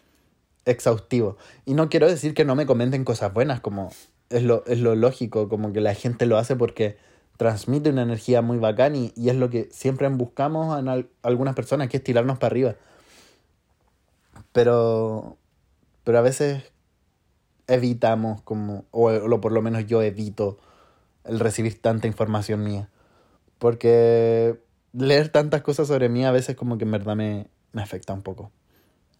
exhaustivo. 0.64 1.37
Y 1.64 1.74
no 1.74 1.88
quiero 1.88 2.09
decir 2.09 2.35
que 2.35 2.44
no 2.44 2.55
me 2.55 2.66
comenten 2.66 3.05
cosas 3.05 3.33
buenas, 3.33 3.61
como 3.61 3.90
es 4.31 4.42
lo, 4.42 4.64
es 4.66 4.81
lo 4.81 4.94
lógico, 4.94 5.48
como 5.48 5.72
que 5.72 5.81
la 5.81 5.94
gente 5.94 6.26
lo 6.26 6.38
hace 6.38 6.57
porque 6.57 6.96
transmite 7.37 7.90
una 7.90 8.03
energía 8.03 8.42
muy 8.42 8.59
bacán 8.59 8.95
y, 8.97 9.12
es 9.16 9.37
lo 9.37 9.51
que 9.51 9.68
siempre 9.73 10.09
buscamos 10.09 10.79
en 10.79 11.09
algunas 11.23 11.55
personas, 11.55 11.88
que 11.88 11.97
es 11.99 12.05
tirarnos 12.05 12.38
para 12.38 12.53
arriba. 12.53 12.75
Pero, 14.53 15.37
pero 16.05 16.18
a 16.18 16.23
veces 16.23 16.73
evitamos 17.66 18.42
como, 18.42 18.85
o, 18.90 19.11
o 19.11 19.40
por 19.40 19.53
lo 19.53 19.62
menos 19.62 19.87
yo 19.87 20.03
evito 20.03 20.59
el 21.25 21.40
recibir 21.40 21.81
tanta 21.81 22.07
información 22.07 22.62
mía. 22.62 22.88
Porque 23.59 24.61
leer 24.92 25.29
tantas 25.31 25.62
cosas 25.62 25.88
sobre 25.88 26.09
mí 26.09 26.25
a 26.25 26.33
veces 26.33 26.57
como 26.57 26.79
que 26.79 26.85
en 26.85 26.90
verdad 26.90 27.16
me, 27.16 27.49
me 27.73 27.83
afecta 27.83 28.12
un 28.12 28.23
poco. 28.23 28.51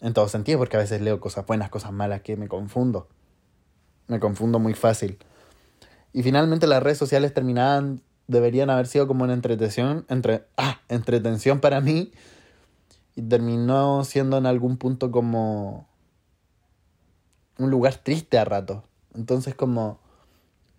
En 0.01 0.13
todo 0.13 0.27
sentido, 0.27 0.59
porque 0.59 0.77
a 0.77 0.81
veces 0.81 1.01
leo 1.01 1.19
cosas 1.19 1.45
buenas, 1.45 1.69
cosas 1.69 1.91
malas, 1.91 2.21
que 2.21 2.35
me 2.35 2.47
confundo. 2.47 3.07
Me 4.07 4.19
confundo 4.19 4.59
muy 4.59 4.73
fácil. 4.73 5.17
Y 6.13 6.23
finalmente 6.23 6.67
las 6.67 6.81
redes 6.81 6.97
sociales 6.97 7.33
terminaban, 7.33 8.01
deberían 8.27 8.69
haber 8.69 8.87
sido 8.87 9.07
como 9.07 9.23
una 9.23 9.33
entretención, 9.33 10.05
entre, 10.07 10.45
ah, 10.57 10.79
entretención 10.87 11.59
para 11.59 11.81
mí. 11.81 12.11
Y 13.15 13.23
terminó 13.23 14.03
siendo 14.05 14.37
en 14.37 14.45
algún 14.45 14.77
punto 14.77 15.11
como 15.11 15.87
un 17.57 17.69
lugar 17.69 17.95
triste 17.95 18.37
a 18.37 18.45
rato. 18.45 18.83
Entonces 19.15 19.55
como 19.55 19.99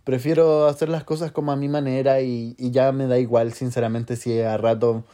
prefiero 0.05 0.67
hacer 0.67 0.89
las 0.89 1.05
cosas 1.05 1.33
como 1.33 1.53
a 1.53 1.57
mi 1.57 1.69
manera 1.69 2.21
y, 2.21 2.55
y 2.59 2.71
ya 2.71 2.93
me 2.93 3.07
da 3.07 3.19
igual 3.19 3.53
sinceramente 3.53 4.17
si 4.17 4.41
a 4.41 4.57
rato 4.57 5.05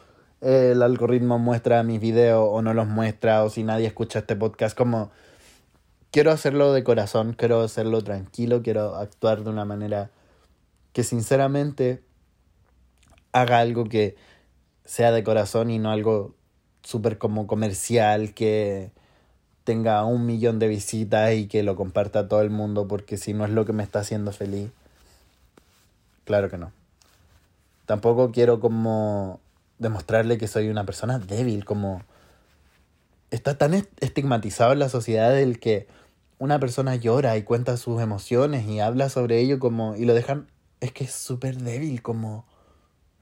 el 0.40 0.82
algoritmo 0.82 1.38
muestra 1.38 1.82
mis 1.82 2.00
videos 2.00 2.48
o 2.50 2.62
no 2.62 2.74
los 2.74 2.88
muestra 2.88 3.44
o 3.44 3.50
si 3.50 3.62
nadie 3.62 3.86
escucha 3.86 4.20
este 4.20 4.36
podcast 4.36 4.76
como 4.76 5.10
quiero 6.10 6.30
hacerlo 6.30 6.72
de 6.72 6.84
corazón, 6.84 7.34
quiero 7.34 7.60
hacerlo 7.62 8.02
tranquilo, 8.02 8.62
quiero 8.62 8.96
actuar 8.96 9.44
de 9.44 9.50
una 9.50 9.64
manera 9.64 10.10
que 10.92 11.04
sinceramente 11.04 12.02
haga 13.32 13.60
algo 13.60 13.84
que 13.84 14.16
sea 14.84 15.12
de 15.12 15.22
corazón 15.22 15.70
y 15.70 15.78
no 15.78 15.90
algo 15.90 16.34
súper 16.82 17.18
como 17.18 17.46
comercial 17.46 18.34
que 18.34 18.90
tenga 19.64 20.04
un 20.04 20.26
millón 20.26 20.58
de 20.58 20.68
visitas 20.68 21.32
y 21.34 21.46
que 21.46 21.62
lo 21.62 21.76
comparta 21.76 22.26
todo 22.26 22.40
el 22.40 22.50
mundo 22.50 22.88
porque 22.88 23.16
si 23.16 23.34
no 23.34 23.44
es 23.44 23.50
lo 23.50 23.64
que 23.64 23.72
me 23.72 23.82
está 23.82 24.00
haciendo 24.00 24.32
feliz. 24.32 24.70
Claro 26.24 26.50
que 26.50 26.58
no. 26.58 26.72
Tampoco 27.86 28.32
quiero 28.32 28.60
como 28.60 29.40
demostrarle 29.78 30.38
que 30.38 30.48
soy 30.48 30.68
una 30.68 30.84
persona 30.84 31.18
débil, 31.18 31.64
como 31.64 32.02
está 33.30 33.56
tan 33.58 33.74
estigmatizado 34.00 34.72
en 34.72 34.78
la 34.80 34.88
sociedad 34.88 35.38
el 35.38 35.60
que 35.60 35.86
una 36.40 36.58
persona 36.58 36.96
llora 36.96 37.36
y 37.36 37.42
cuenta 37.42 37.76
sus 37.76 38.00
emociones 38.00 38.66
y 38.66 38.80
habla 38.80 39.10
sobre 39.10 39.40
ello 39.40 39.58
como 39.58 39.94
y 39.94 40.06
lo 40.06 40.14
dejan 40.14 40.46
es 40.80 40.90
que 40.90 41.04
es 41.04 41.12
súper 41.12 41.58
débil 41.58 42.00
como 42.00 42.46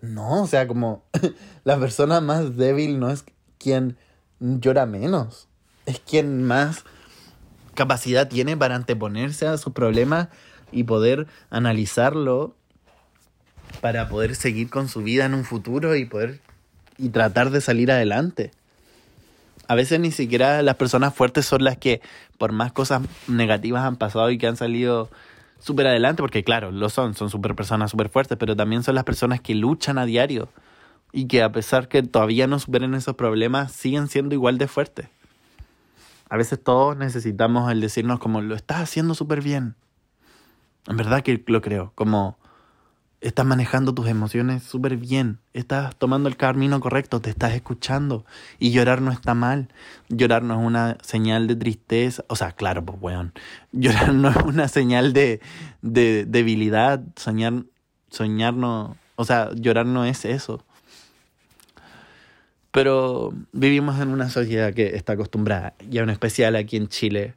no, 0.00 0.44
o 0.44 0.46
sea, 0.46 0.68
como 0.68 1.02
la 1.64 1.78
persona 1.78 2.20
más 2.20 2.56
débil 2.56 3.00
no 3.00 3.10
es 3.10 3.24
quien 3.58 3.96
llora 4.38 4.86
menos, 4.86 5.48
es 5.84 5.98
quien 5.98 6.44
más 6.44 6.84
capacidad 7.74 8.28
tiene 8.28 8.56
para 8.56 8.76
anteponerse 8.76 9.48
a 9.48 9.58
sus 9.58 9.72
problemas 9.72 10.28
y 10.70 10.84
poder 10.84 11.26
analizarlo 11.50 12.54
para 13.80 14.08
poder 14.08 14.36
seguir 14.36 14.70
con 14.70 14.88
su 14.88 15.02
vida 15.02 15.24
en 15.24 15.34
un 15.34 15.44
futuro 15.44 15.96
y 15.96 16.04
poder 16.04 16.40
y 16.96 17.08
tratar 17.08 17.50
de 17.50 17.60
salir 17.60 17.90
adelante. 17.90 18.52
A 19.68 19.74
veces 19.74 20.00
ni 20.00 20.10
siquiera 20.10 20.62
las 20.62 20.76
personas 20.76 21.14
fuertes 21.14 21.44
son 21.44 21.62
las 21.62 21.76
que 21.76 22.00
por 22.38 22.52
más 22.52 22.72
cosas 22.72 23.02
negativas 23.28 23.84
han 23.84 23.96
pasado 23.96 24.30
y 24.30 24.38
que 24.38 24.46
han 24.46 24.56
salido 24.56 25.10
súper 25.58 25.86
adelante, 25.86 26.22
porque 26.22 26.42
claro, 26.42 26.72
lo 26.72 26.88
son, 26.88 27.14
son 27.14 27.28
súper 27.28 27.54
personas 27.54 27.90
súper 27.90 28.08
fuertes, 28.08 28.38
pero 28.38 28.56
también 28.56 28.82
son 28.82 28.94
las 28.94 29.04
personas 29.04 29.42
que 29.42 29.54
luchan 29.54 29.98
a 29.98 30.06
diario 30.06 30.48
y 31.12 31.26
que 31.26 31.42
a 31.42 31.52
pesar 31.52 31.88
que 31.88 32.02
todavía 32.02 32.46
no 32.46 32.58
superen 32.58 32.94
esos 32.94 33.14
problemas, 33.14 33.72
siguen 33.72 34.08
siendo 34.08 34.34
igual 34.34 34.56
de 34.56 34.68
fuertes. 34.68 35.08
A 36.30 36.36
veces 36.38 36.62
todos 36.62 36.96
necesitamos 36.96 37.70
el 37.70 37.80
decirnos 37.80 38.18
como 38.20 38.40
lo 38.40 38.54
estás 38.54 38.80
haciendo 38.80 39.14
súper 39.14 39.42
bien. 39.42 39.74
En 40.86 40.96
verdad 40.96 41.22
que 41.22 41.42
lo 41.46 41.60
creo, 41.60 41.92
como 41.94 42.37
Estás 43.20 43.44
manejando 43.44 43.94
tus 43.94 44.06
emociones 44.08 44.62
súper 44.62 44.96
bien. 44.96 45.40
Estás 45.52 45.96
tomando 45.96 46.28
el 46.28 46.36
camino 46.36 46.78
correcto, 46.78 47.20
te 47.20 47.30
estás 47.30 47.54
escuchando. 47.54 48.24
Y 48.58 48.70
llorar 48.70 49.02
no 49.02 49.10
está 49.10 49.34
mal. 49.34 49.68
Llorar 50.08 50.42
no 50.44 50.60
es 50.60 50.64
una 50.64 50.98
señal 51.02 51.48
de 51.48 51.56
tristeza. 51.56 52.24
O 52.28 52.36
sea, 52.36 52.52
claro, 52.52 52.84
pues, 52.84 52.98
weón. 53.00 53.32
Llorar 53.72 54.14
no 54.14 54.28
es 54.30 54.36
una 54.36 54.68
señal 54.68 55.12
de, 55.12 55.40
de 55.82 56.26
debilidad. 56.26 57.02
Soñar, 57.16 57.64
soñar 58.10 58.54
no. 58.54 58.96
O 59.16 59.24
sea, 59.24 59.50
llorar 59.54 59.86
no 59.86 60.04
es 60.04 60.24
eso. 60.24 60.64
Pero 62.70 63.32
vivimos 63.52 63.98
en 64.00 64.10
una 64.10 64.30
sociedad 64.30 64.72
que 64.72 64.94
está 64.94 65.14
acostumbrada, 65.14 65.74
y 65.90 65.98
en 65.98 66.10
especial 66.10 66.54
aquí 66.54 66.76
en 66.76 66.88
Chile, 66.88 67.34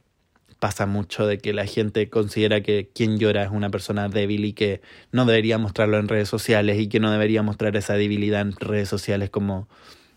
pasa 0.62 0.86
mucho 0.86 1.26
de 1.26 1.39
que 1.39 1.54
la 1.54 1.65
gente 1.65 2.08
considera 2.12 2.62
que 2.62 2.88
quien 2.93 3.17
llora 3.17 3.41
es 3.43 3.50
una 3.50 3.71
persona 3.71 4.10
débil 4.10 4.45
y 4.45 4.54
que 4.54 4.80
no 5.12 5.26
debería 5.26 5.58
mostrarlo 5.58 5.97
en 5.97 6.08
redes 6.08 6.30
sociales 6.30 6.80
y 6.80 6.88
que 6.88 7.00
no 7.00 7.10
debería 7.12 7.41
mostrar 7.41 7.76
esa 7.76 7.95
debilidad 7.95 8.41
en 8.41 8.52
redes 8.52 8.88
sociales 8.88 9.32
como 9.32 9.67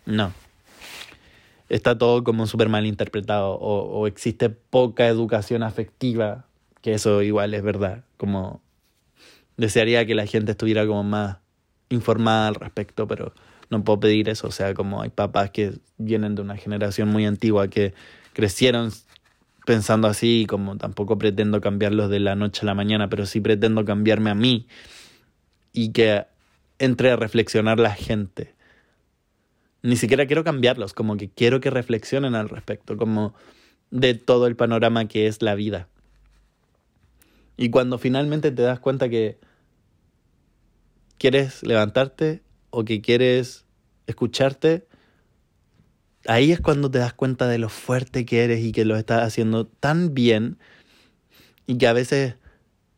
no. 0.05 0.35
Está 1.71 1.97
todo 1.97 2.25
como 2.25 2.47
súper 2.47 2.69
mal 2.69 2.85
interpretado 2.85 3.53
o, 3.53 4.01
o 4.01 4.07
existe 4.07 4.51
poca 4.51 5.09
educación 5.09 5.63
afectiva, 5.63 6.45
que 6.83 6.93
eso 6.93 7.23
igual 7.23 7.55
es 7.55 7.63
verdad, 7.63 8.05
como 8.19 8.61
desearía 9.57 10.05
que 10.05 10.15
la 10.15 10.27
gente 10.27 10.53
estuviera 10.53 10.87
como 10.87 11.05
más 11.05 11.39
informada 11.89 12.49
al 12.49 12.57
respecto, 12.57 13.09
pero 13.09 13.33
no 13.71 13.83
puedo 13.83 13.99
pedir 13.99 14.29
eso, 14.29 14.49
o 14.49 14.53
sea, 14.53 14.75
como 14.75 15.01
hay 15.01 15.09
papás 15.09 15.53
que 15.53 15.79
vienen 15.97 16.35
de 16.35 16.43
una 16.43 16.59
generación 16.59 17.09
muy 17.09 17.25
antigua 17.25 17.69
que 17.69 17.95
crecieron 18.35 18.91
pensando 19.65 20.09
así, 20.09 20.47
como 20.49 20.77
tampoco 20.77 21.19
pretendo 21.19 21.61
cambiarlos 21.61 22.11
de 22.11 22.21
la 22.21 22.35
noche 22.35 22.61
a 22.63 22.67
la 22.67 22.75
mañana, 22.75 23.09
pero 23.09 23.27
sí 23.27 23.41
pretendo 23.41 23.85
cambiarme 23.85 24.31
a 24.31 24.35
mí 24.35 24.67
y 25.73 25.93
que 25.93 26.27
entre 26.79 27.11
a 27.11 27.17
reflexionar 27.17 27.79
la 27.79 27.95
gente. 27.95 28.55
Ni 29.83 29.97
siquiera 29.97 30.27
quiero 30.27 30.45
cambiarlos, 30.45 30.95
como 30.95 31.17
que 31.17 31.29
quiero 31.29 31.61
que 31.61 31.71
reflexionen 31.71 32.35
al 32.35 32.49
respecto, 32.49 32.97
como 32.97 33.35
de 33.91 34.15
todo 34.15 34.47
el 34.47 34.57
panorama 34.57 35.07
que 35.07 35.27
es 35.27 35.43
la 35.43 35.55
vida. 35.55 35.89
Y 37.57 37.71
cuando 37.71 37.99
finalmente 37.99 38.51
te 38.51 38.63
das 38.63 38.81
cuenta 38.81 39.09
que 39.09 39.39
quieres 41.19 41.63
levantarte 41.63 42.43
o 42.71 42.85
que 42.85 43.01
quieres 43.01 43.65
escucharte, 44.07 44.87
ahí 46.27 46.53
es 46.53 46.61
cuando 46.61 46.91
te 46.91 46.99
das 46.99 47.13
cuenta 47.13 47.47
de 47.49 47.59
lo 47.59 47.69
fuerte 47.69 48.25
que 48.25 48.45
eres 48.45 48.65
y 48.65 48.73
que 48.73 48.85
lo 48.85 48.97
estás 48.97 49.23
haciendo 49.23 49.67
tan 49.67 50.15
bien 50.15 50.59
y 51.67 51.79
que 51.79 51.87
a 51.87 51.93
veces 51.93 52.37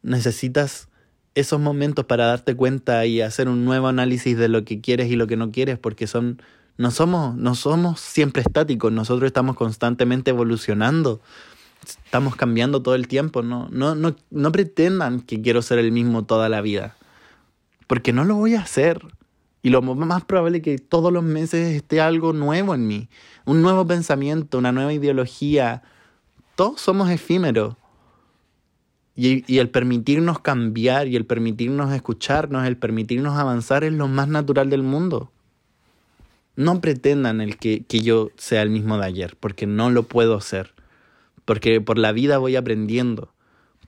necesitas 0.03 0.89
esos 1.35 1.61
momentos 1.61 2.07
para 2.07 2.27
darte 2.27 2.57
cuenta 2.57 3.05
y 3.07 3.21
hacer 3.21 3.49
un 3.49 3.65
nuevo 3.65 3.89
análisis 3.89 4.37
de 4.39 4.49
lo 4.49 4.65
que 4.65 4.81
quieres 4.81 5.11
y 5.11 5.17
lo 5.17 5.27
que 5.27 5.37
no 5.37 5.51
quieres 5.51 5.79
porque 5.79 6.07
son 6.07 6.41
no 6.79 6.91
somos 6.91 7.37
no 7.37 7.55
somos 7.55 8.01
siempre 8.01 8.43
estáticos, 8.43 8.93
nosotros 8.93 9.27
estamos 9.27 9.57
constantemente 9.57 10.31
evolucionando. 10.31 11.21
Estamos 11.85 12.35
cambiando 12.37 12.83
todo 12.83 12.95
el 12.95 13.07
tiempo, 13.07 13.43
no 13.43 13.69
no 13.71 13.95
no 13.95 14.17
no 14.31 14.53
pretendan 14.53 15.21
que 15.21 15.41
quiero 15.41 15.63
ser 15.63 15.79
el 15.79 15.93
mismo 15.93 16.25
toda 16.25 16.49
la 16.49 16.61
vida. 16.61 16.97
Porque 17.87 18.13
no 18.13 18.25
lo 18.25 18.35
voy 18.35 18.55
a 18.55 18.63
hacer. 18.63 19.01
Y 19.67 19.71
lo 19.71 19.83
más 19.83 20.25
probable 20.25 20.59
es 20.59 20.63
que 20.63 20.79
todos 20.79 21.13
los 21.13 21.25
meses 21.25 21.75
esté 21.75 22.01
algo 22.01 22.33
nuevo 22.33 22.73
en 22.73 22.87
mí, 22.87 23.09
un 23.47 23.63
nuevo 23.63 23.85
pensamiento, 23.85 24.59
una 24.59 24.71
nueva 24.71 24.93
ideología. 24.93 25.83
Todos 26.55 26.81
somos 26.81 27.11
efímeros. 27.11 27.75
Y, 29.17 29.43
y, 29.53 29.59
el 29.59 29.69
permitirnos 29.69 30.39
cambiar 30.39 31.09
y 31.09 31.17
el 31.17 31.27
permitirnos 31.27 31.93
escucharnos, 31.93 32.65
el 32.65 32.77
permitirnos 32.77 33.37
avanzar 33.37 33.83
es 33.83 33.93
lo 33.93 34.07
más 34.07 34.29
natural 34.29 34.71
del 34.71 34.85
mundo. 34.85 35.33
No 36.55 36.81
pretendan 36.81 37.41
el 37.41 37.57
que, 37.57 37.83
que 37.87 38.03
yo 38.03 38.31
sea 38.37 38.63
el 38.63 38.71
mismo 38.71 38.99
de 38.99 39.07
ayer, 39.07 39.37
porque 39.41 39.67
no 39.67 39.91
lo 39.91 40.05
puedo 40.05 40.41
ser. 40.41 40.75
porque 41.45 41.81
por 41.81 41.99
la 41.99 42.13
vida 42.13 42.39
voy 42.39 42.55
aprendiendo, 42.55 43.35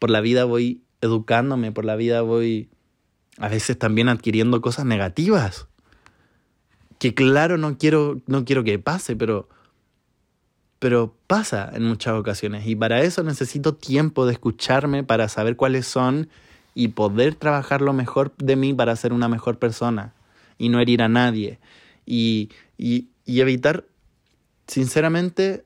por 0.00 0.10
la 0.10 0.20
vida 0.20 0.44
voy 0.44 0.82
educándome, 1.02 1.70
por 1.70 1.84
la 1.84 1.94
vida 1.94 2.22
voy 2.22 2.68
a 3.36 3.46
veces 3.46 3.78
también 3.78 4.08
adquiriendo 4.08 4.60
cosas 4.60 4.84
negativas. 4.84 5.67
Que 6.98 7.14
claro, 7.14 7.58
no 7.58 7.78
quiero, 7.78 8.20
no 8.26 8.44
quiero 8.44 8.64
que 8.64 8.78
pase, 8.78 9.14
pero, 9.14 9.48
pero 10.78 11.14
pasa 11.26 11.70
en 11.72 11.84
muchas 11.84 12.14
ocasiones. 12.14 12.66
Y 12.66 12.74
para 12.74 13.02
eso 13.02 13.22
necesito 13.22 13.74
tiempo 13.74 14.26
de 14.26 14.32
escucharme 14.32 15.04
para 15.04 15.28
saber 15.28 15.56
cuáles 15.56 15.86
son 15.86 16.28
y 16.74 16.88
poder 16.88 17.34
trabajar 17.34 17.80
lo 17.80 17.92
mejor 17.92 18.34
de 18.36 18.56
mí 18.56 18.74
para 18.74 18.94
ser 18.96 19.12
una 19.12 19.28
mejor 19.28 19.58
persona 19.58 20.14
y 20.58 20.68
no 20.68 20.80
herir 20.80 21.02
a 21.02 21.08
nadie. 21.08 21.58
Y, 22.04 22.50
y, 22.76 23.08
y 23.24 23.40
evitar, 23.40 23.84
sinceramente, 24.66 25.64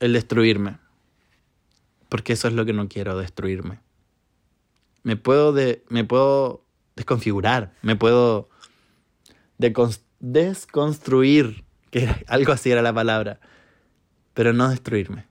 el 0.00 0.12
destruirme. 0.12 0.78
Porque 2.08 2.32
eso 2.32 2.48
es 2.48 2.54
lo 2.54 2.64
que 2.64 2.72
no 2.72 2.88
quiero, 2.88 3.18
destruirme. 3.18 3.80
Me 5.02 5.16
puedo, 5.16 5.52
de, 5.52 5.84
me 5.88 6.04
puedo 6.04 6.64
desconfigurar, 6.96 7.72
me 7.82 7.94
puedo 7.94 8.48
desconstruir, 9.58 11.64
que 11.90 12.08
algo 12.28 12.52
así 12.52 12.70
era 12.70 12.82
la 12.82 12.92
palabra, 12.92 13.40
pero 14.34 14.52
no 14.52 14.68
destruirme. 14.68 15.26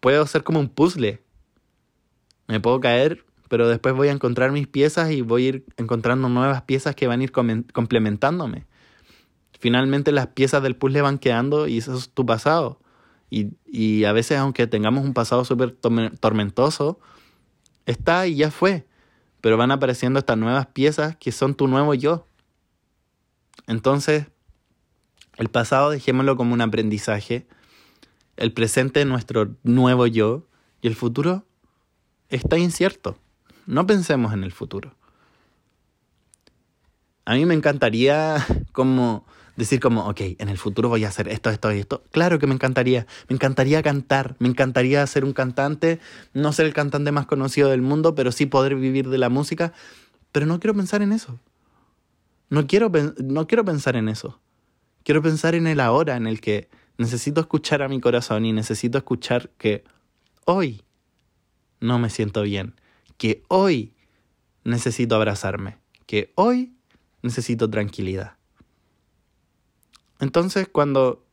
Puedo 0.00 0.26
ser 0.26 0.44
como 0.44 0.60
un 0.60 0.68
puzzle. 0.68 1.22
Me 2.48 2.60
puedo 2.60 2.80
caer, 2.80 3.24
pero 3.48 3.68
después 3.68 3.94
voy 3.94 4.08
a 4.08 4.12
encontrar 4.12 4.52
mis 4.52 4.68
piezas 4.68 5.10
y 5.10 5.20
voy 5.20 5.44
a 5.44 5.48
ir 5.48 5.66
encontrando 5.76 6.28
nuevas 6.28 6.62
piezas 6.62 6.94
que 6.94 7.06
van 7.06 7.20
a 7.20 7.24
ir 7.24 7.32
complementándome. 7.32 8.66
Finalmente 9.58 10.12
las 10.12 10.28
piezas 10.28 10.62
del 10.62 10.76
puzzle 10.76 11.02
van 11.02 11.18
quedando 11.18 11.66
y 11.66 11.78
eso 11.78 11.96
es 11.96 12.10
tu 12.10 12.26
pasado. 12.26 12.80
Y, 13.30 13.54
y 13.66 14.04
a 14.04 14.12
veces, 14.12 14.38
aunque 14.38 14.66
tengamos 14.66 15.04
un 15.04 15.14
pasado 15.14 15.44
súper 15.44 15.72
tormentoso, 15.72 17.00
está 17.86 18.26
y 18.26 18.36
ya 18.36 18.50
fue. 18.50 18.86
Pero 19.40 19.56
van 19.56 19.70
apareciendo 19.70 20.18
estas 20.18 20.38
nuevas 20.38 20.66
piezas 20.66 21.16
que 21.16 21.32
son 21.32 21.54
tu 21.54 21.68
nuevo 21.68 21.94
yo. 21.94 22.26
Entonces, 23.66 24.26
el 25.36 25.48
pasado 25.48 25.90
dejémoslo 25.90 26.36
como 26.36 26.54
un 26.54 26.60
aprendizaje. 26.60 27.46
El 28.36 28.52
presente 28.52 29.00
es 29.00 29.06
nuestro 29.06 29.56
nuevo 29.64 30.06
yo. 30.06 30.46
Y 30.80 30.88
el 30.88 30.94
futuro 30.94 31.44
está 32.28 32.58
incierto. 32.58 33.18
No 33.66 33.86
pensemos 33.86 34.32
en 34.32 34.44
el 34.44 34.52
futuro. 34.52 34.94
A 37.24 37.34
mí 37.34 37.44
me 37.44 37.54
encantaría 37.54 38.46
como 38.72 39.26
decir 39.56 39.80
como, 39.80 40.06
ok, 40.06 40.20
en 40.38 40.48
el 40.48 40.58
futuro 40.58 40.88
voy 40.88 41.04
a 41.04 41.08
hacer 41.08 41.28
esto, 41.28 41.50
esto 41.50 41.72
y 41.72 41.80
esto. 41.80 42.02
Claro 42.12 42.38
que 42.38 42.46
me 42.46 42.54
encantaría. 42.54 43.06
Me 43.28 43.34
encantaría 43.34 43.82
cantar. 43.82 44.36
Me 44.38 44.48
encantaría 44.48 45.06
ser 45.06 45.24
un 45.24 45.32
cantante. 45.32 45.98
No 46.32 46.52
ser 46.52 46.66
el 46.66 46.72
cantante 46.72 47.12
más 47.12 47.26
conocido 47.26 47.70
del 47.70 47.82
mundo, 47.82 48.14
pero 48.14 48.32
sí 48.32 48.46
poder 48.46 48.76
vivir 48.76 49.08
de 49.08 49.18
la 49.18 49.28
música. 49.28 49.72
Pero 50.32 50.46
no 50.46 50.60
quiero 50.60 50.74
pensar 50.74 51.02
en 51.02 51.12
eso. 51.12 51.38
No 52.48 52.66
quiero, 52.66 52.90
no 53.22 53.46
quiero 53.46 53.64
pensar 53.64 53.96
en 53.96 54.08
eso. 54.08 54.40
Quiero 55.02 55.22
pensar 55.22 55.54
en 55.54 55.66
el 55.66 55.80
ahora, 55.80 56.16
en 56.16 56.26
el 56.26 56.40
que 56.40 56.68
necesito 56.98 57.40
escuchar 57.40 57.82
a 57.82 57.88
mi 57.88 58.00
corazón 58.00 58.44
y 58.44 58.52
necesito 58.52 58.98
escuchar 58.98 59.50
que 59.58 59.84
hoy 60.44 60.82
no 61.80 61.98
me 61.98 62.10
siento 62.10 62.42
bien. 62.42 62.74
Que 63.16 63.42
hoy 63.48 63.94
necesito 64.64 65.16
abrazarme. 65.16 65.78
Que 66.06 66.32
hoy 66.34 66.74
necesito 67.22 67.68
tranquilidad. 67.68 68.36
Entonces, 70.20 70.68
cuando 70.68 71.24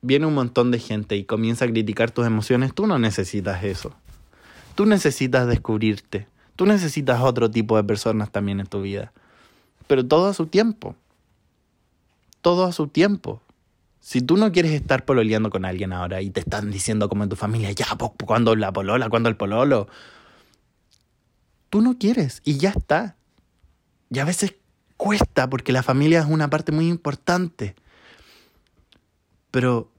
viene 0.00 0.26
un 0.26 0.34
montón 0.34 0.70
de 0.70 0.78
gente 0.78 1.16
y 1.16 1.24
comienza 1.24 1.64
a 1.64 1.68
criticar 1.68 2.10
tus 2.10 2.26
emociones, 2.26 2.74
tú 2.74 2.86
no 2.86 2.98
necesitas 2.98 3.64
eso. 3.64 3.94
Tú 4.74 4.86
necesitas 4.86 5.46
descubrirte. 5.46 6.28
Tú 6.56 6.66
necesitas 6.66 7.20
otro 7.20 7.50
tipo 7.50 7.76
de 7.76 7.84
personas 7.84 8.30
también 8.30 8.60
en 8.60 8.66
tu 8.66 8.82
vida. 8.82 9.12
Pero 9.86 10.06
todo 10.06 10.28
a 10.28 10.34
su 10.34 10.46
tiempo. 10.46 10.96
Todo 12.40 12.64
a 12.64 12.72
su 12.72 12.88
tiempo. 12.88 13.40
Si 14.00 14.20
tú 14.20 14.36
no 14.36 14.50
quieres 14.50 14.72
estar 14.72 15.04
pololeando 15.04 15.50
con 15.50 15.64
alguien 15.64 15.92
ahora 15.92 16.22
y 16.22 16.30
te 16.30 16.40
están 16.40 16.70
diciendo 16.70 17.08
como 17.08 17.22
en 17.22 17.28
tu 17.28 17.36
familia, 17.36 17.70
ya, 17.70 17.86
¿cuándo 18.24 18.56
la 18.56 18.72
polola? 18.72 19.08
¿Cuándo 19.08 19.28
el 19.28 19.36
pololo? 19.36 19.88
Tú 21.70 21.80
no 21.80 21.98
quieres 21.98 22.42
y 22.44 22.58
ya 22.58 22.70
está. 22.70 23.16
Y 24.10 24.18
a 24.18 24.24
veces 24.24 24.54
cuesta 24.96 25.48
porque 25.48 25.72
la 25.72 25.82
familia 25.82 26.20
es 26.20 26.26
una 26.26 26.50
parte 26.50 26.72
muy 26.72 26.88
importante 26.88 27.76
pero 29.52 29.92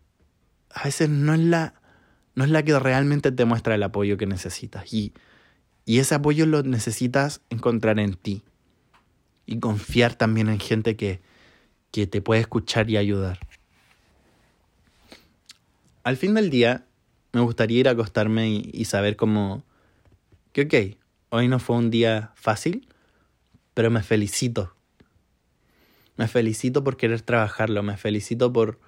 a 0.74 0.84
veces 0.84 1.08
no 1.08 1.34
es 1.34 1.40
la, 1.40 1.76
no 2.36 2.44
es 2.44 2.50
la 2.50 2.64
que 2.64 2.78
realmente 2.78 3.32
te 3.32 3.46
muestra 3.46 3.76
el 3.76 3.84
apoyo 3.84 4.18
que 4.18 4.26
necesitas. 4.26 4.92
Y, 4.92 5.14
y 5.86 6.00
ese 6.00 6.16
apoyo 6.16 6.46
lo 6.46 6.64
necesitas 6.64 7.40
encontrar 7.50 8.00
en 8.00 8.16
ti. 8.16 8.44
Y 9.46 9.60
confiar 9.60 10.16
también 10.16 10.50
en 10.50 10.60
gente 10.60 10.96
que, 10.96 11.22
que 11.92 12.08
te 12.08 12.22
puede 12.22 12.42
escuchar 12.42 12.90
y 12.90 12.98
ayudar. 12.98 13.40
Al 16.04 16.18
fin 16.18 16.34
del 16.34 16.50
día, 16.50 16.86
me 17.32 17.42
gustaría 17.42 17.80
ir 17.80 17.88
a 17.88 17.92
acostarme 17.92 18.50
y, 18.50 18.86
saber 18.86 19.16
cómo... 19.16 19.64
Que 20.52 20.64
ok, 20.64 20.98
hoy 21.30 21.48
no 21.48 21.60
fue 21.60 21.78
un 21.78 21.90
día 21.90 22.32
fácil, 22.36 22.88
pero 23.74 23.90
me 23.90 24.04
felicito. 24.04 24.76
Me 26.16 26.28
felicito 26.28 26.84
por 26.84 26.98
querer 26.98 27.22
trabajarlo, 27.22 27.82
me 27.82 27.98
felicito 27.98 28.54
por 28.54 28.80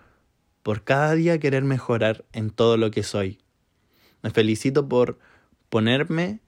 por 0.66 0.84
cada 0.84 1.14
día 1.14 1.40
querer 1.40 1.64
mejorar 1.64 2.26
en 2.34 2.50
todo 2.50 2.76
lo 2.76 2.90
que 2.90 3.04
soy. 3.04 3.38
Me 4.24 4.32
felicito 4.32 4.90
por 4.90 5.20
ponerme 5.70 6.40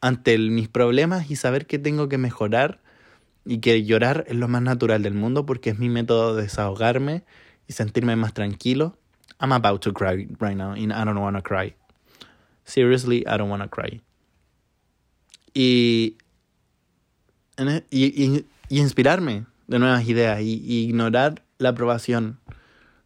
ante 0.00 0.38
mis 0.38 0.70
problemas 0.70 1.30
y 1.30 1.36
saber 1.36 1.66
que 1.66 1.78
tengo 1.78 2.08
que 2.08 2.16
mejorar 2.16 2.80
y 3.46 3.58
que 3.58 3.84
llorar 3.84 4.24
es 4.26 4.36
lo 4.36 4.48
más 4.48 4.62
natural 4.62 5.02
del 5.02 5.14
mundo 5.14 5.46
porque 5.46 5.70
es 5.70 5.78
mi 5.78 5.88
método 5.88 6.34
de 6.34 6.42
desahogarme 6.42 7.24
y 7.68 7.72
sentirme 7.72 8.16
más 8.16 8.34
tranquilo. 8.34 8.98
I'm 9.40 9.52
about 9.52 9.80
to 9.82 9.92
cry 9.92 10.28
right 10.40 10.56
now 10.56 10.72
and 10.72 10.92
I 10.92 11.04
don't 11.04 11.18
want 11.18 11.36
to 11.36 11.42
cry. 11.42 11.74
Seriously, 12.64 13.20
I 13.20 13.38
don't 13.38 13.48
want 13.48 13.62
to 13.62 13.70
cry. 13.70 14.02
Y, 15.54 16.16
e, 17.56 17.84
y, 17.90 18.44
y, 18.68 18.78
inspirarme 18.80 19.46
de 19.68 19.78
nuevas 19.78 20.06
ideas 20.06 20.40
y 20.42 20.84
ignorar 20.84 21.44
la 21.58 21.70
aprobación 21.70 22.40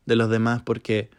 de 0.06 0.16
los 0.16 0.30
demás 0.30 0.62
porque 0.62 1.10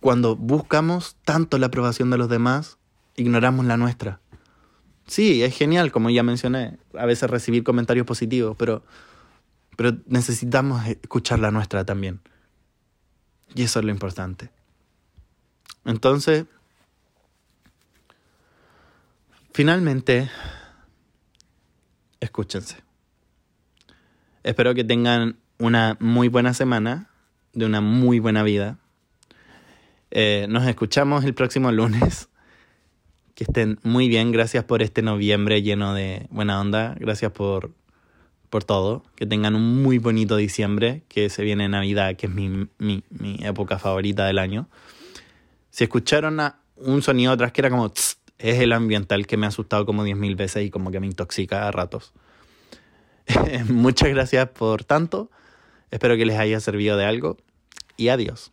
cuando 0.00 0.36
buscamos 0.36 1.16
tanto 1.24 1.58
la 1.58 1.66
aprobación 1.66 2.10
de 2.10 2.18
los 2.18 2.28
demás, 2.28 2.78
ignoramos 3.16 3.64
la 3.66 3.76
nuestra. 3.76 4.20
Sí, 5.06 5.42
es 5.42 5.56
genial, 5.56 5.92
como 5.92 6.10
ya 6.10 6.22
mencioné, 6.22 6.78
a 6.94 7.06
veces 7.06 7.30
recibir 7.30 7.62
comentarios 7.62 8.06
positivos, 8.06 8.56
pero, 8.58 8.82
pero 9.76 9.96
necesitamos 10.06 10.84
escuchar 10.86 11.38
la 11.38 11.50
nuestra 11.50 11.84
también. 11.84 12.20
Y 13.54 13.62
eso 13.62 13.78
es 13.78 13.84
lo 13.84 13.92
importante. 13.92 14.50
Entonces, 15.84 16.46
finalmente, 19.52 20.28
escúchense. 22.18 22.76
Espero 24.42 24.74
que 24.74 24.84
tengan 24.84 25.38
una 25.58 25.96
muy 26.00 26.28
buena 26.28 26.52
semana 26.54 27.10
de 27.52 27.66
una 27.66 27.80
muy 27.80 28.18
buena 28.18 28.42
vida. 28.42 28.78
Eh, 30.10 30.46
nos 30.48 30.66
escuchamos 30.66 31.24
el 31.24 31.34
próximo 31.34 31.70
lunes. 31.72 32.28
Que 33.36 33.44
estén 33.44 33.78
muy 33.82 34.08
bien. 34.08 34.32
Gracias 34.32 34.64
por 34.64 34.82
este 34.82 35.02
noviembre 35.02 35.60
lleno 35.60 35.92
de 35.92 36.26
buena 36.30 36.58
onda. 36.58 36.96
Gracias 36.98 37.30
por, 37.32 37.70
por 38.48 38.64
todo. 38.64 39.04
Que 39.14 39.26
tengan 39.26 39.54
un 39.54 39.82
muy 39.82 39.98
bonito 39.98 40.36
diciembre. 40.36 41.02
Que 41.06 41.28
se 41.28 41.44
viene 41.44 41.68
Navidad, 41.68 42.16
que 42.16 42.28
es 42.28 42.32
mi, 42.32 42.48
mi, 42.78 43.04
mi 43.10 43.38
época 43.42 43.78
favorita 43.78 44.26
del 44.26 44.38
año. 44.38 44.70
Si 45.68 45.84
escucharon 45.84 46.40
un 46.76 47.02
sonido 47.02 47.30
atrás 47.30 47.52
que 47.52 47.60
era 47.60 47.68
como... 47.68 47.92
es 47.94 48.16
el 48.38 48.72
ambiental 48.72 49.26
que 49.26 49.36
me 49.36 49.44
ha 49.44 49.50
asustado 49.50 49.84
como 49.84 50.06
10.000 50.06 50.34
veces 50.34 50.64
y 50.64 50.70
como 50.70 50.90
que 50.90 50.98
me 50.98 51.06
intoxica 51.06 51.68
a 51.68 51.70
ratos. 51.72 52.14
Muchas 53.68 54.08
gracias 54.08 54.48
por 54.48 54.84
tanto. 54.84 55.30
Espero 55.90 56.16
que 56.16 56.24
les 56.24 56.38
haya 56.38 56.58
servido 56.60 56.96
de 56.96 57.04
algo 57.04 57.36
y 57.98 58.08
adiós. 58.08 58.44